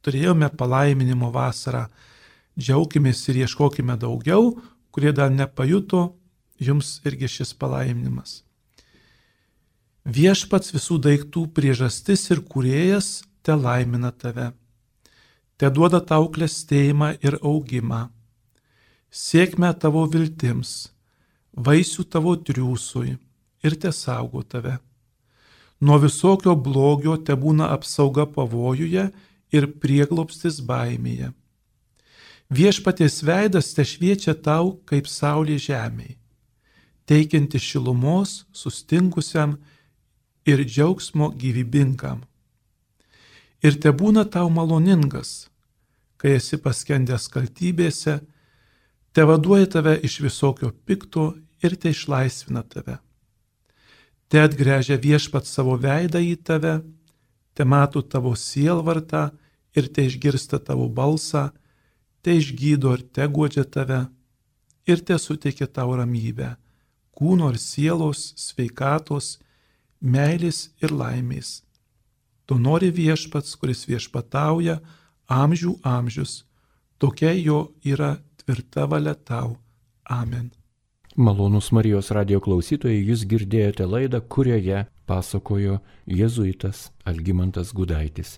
turėjome 0.05 0.51
palaiminimo 0.53 1.31
vasarą, 1.33 1.87
džiaugimės 2.59 3.23
ir 3.31 3.41
ieškokime 3.43 3.97
daugiau, 3.99 4.53
kurie 4.93 5.11
dar 5.11 5.31
nepajuto, 5.33 6.13
jums 6.61 6.99
irgi 7.05 7.27
šis 7.27 7.53
palaiminimas. 7.59 8.43
Viešpats 10.05 10.69
visų 10.75 10.99
daiktų 11.01 11.47
priežastis 11.57 12.29
ir 12.29 12.43
kuriejas 12.45 13.23
te 13.41 13.55
laimina 13.57 14.11
tave. 14.13 14.51
Te 15.57 15.71
duoda 15.73 16.01
tau 16.03 16.29
klestėjimą 16.29 17.15
ir 17.25 17.39
augimą. 17.41 18.05
Sėkmę 19.09 19.71
tavo 19.79 20.03
viltims, 20.11 20.91
vaisių 21.55 22.03
tavo 22.11 22.35
triūsui 22.35 23.15
ir 23.65 23.77
te 23.81 23.91
saugo 23.95 24.43
tave. 24.43 24.77
Nuo 25.81 25.97
visokio 26.03 26.55
blogio 26.55 27.15
te 27.17 27.35
būna 27.39 27.71
apsauga 27.73 28.27
pavojuje 28.29 29.09
ir 29.55 29.67
prieglopstis 29.81 30.59
baimėje. 30.67 31.31
Viešpaties 32.53 33.23
veidas 33.25 33.71
te 33.73 33.85
šviečia 33.87 34.35
tau 34.37 34.75
kaip 34.85 35.07
saulė 35.09 35.57
žemėje, 35.57 36.19
teikianti 37.09 37.61
šilumos 37.61 38.43
sustingusiam 38.53 39.57
ir 40.45 40.61
džiaugsmo 40.61 41.31
gyvybingam. 41.41 42.21
Ir 43.65 43.79
te 43.81 43.89
būna 43.89 44.27
tau 44.29 44.51
maloningas, 44.53 45.47
kai 46.21 46.35
esi 46.37 46.59
paskendęs 46.61 47.25
kaltybėse, 47.33 48.19
te 49.13 49.25
vaduoja 49.25 49.71
tave 49.77 49.95
iš 50.05 50.19
visokio 50.21 50.69
pikto 50.85 51.31
ir 51.65 51.77
te 51.81 51.89
išlaisvina 51.95 52.61
tave. 52.61 52.99
Te 54.29 54.41
atgręžia 54.41 54.99
viešpat 55.01 55.49
savo 55.49 55.77
veidą 55.81 56.21
į 56.21 56.35
tave, 56.45 56.75
te 57.57 57.65
mato 57.65 58.01
tavo 58.01 58.35
sielvartą 58.37 59.29
ir 59.75 59.89
te 59.93 60.05
išgirsta 60.07 60.59
tavo 60.59 60.87
balsą, 60.89 61.49
te 62.21 62.35
išgydo 62.39 62.93
ir 62.95 63.03
te 63.15 63.27
godžia 63.27 63.63
tave 63.63 64.05
ir 64.87 65.01
te 65.05 65.17
suteikia 65.19 65.67
tau 65.67 65.95
ramybę, 65.97 66.55
kūno 67.15 67.51
ir 67.53 67.59
sielos, 67.61 68.33
sveikatos 68.37 69.37
meilės 70.01 70.69
ir 70.83 70.93
laimės. 70.93 71.61
Tu 72.45 72.57
nori 72.61 72.91
viešpats, 72.93 73.55
kuris 73.57 73.85
viešpatauja 73.89 74.79
amžių 75.31 75.79
amžius. 75.81 76.43
Tokia 77.01 77.33
jo 77.33 77.71
yra 77.83 78.19
tvirta 78.37 78.85
valia 78.85 79.15
tau. 79.15 79.57
Amen. 80.05 80.51
Malonus 81.15 81.71
Marijos 81.71 82.11
radio 82.13 82.41
klausytojai, 82.43 83.01
jūs 83.07 83.23
girdėjote 83.25 83.87
laidą, 83.87 84.19
kurioje 84.21 84.85
pasakojo 85.09 85.79
jėzuitas 86.05 86.89
Algymantas 87.07 87.71
Gudaitis. 87.73 88.37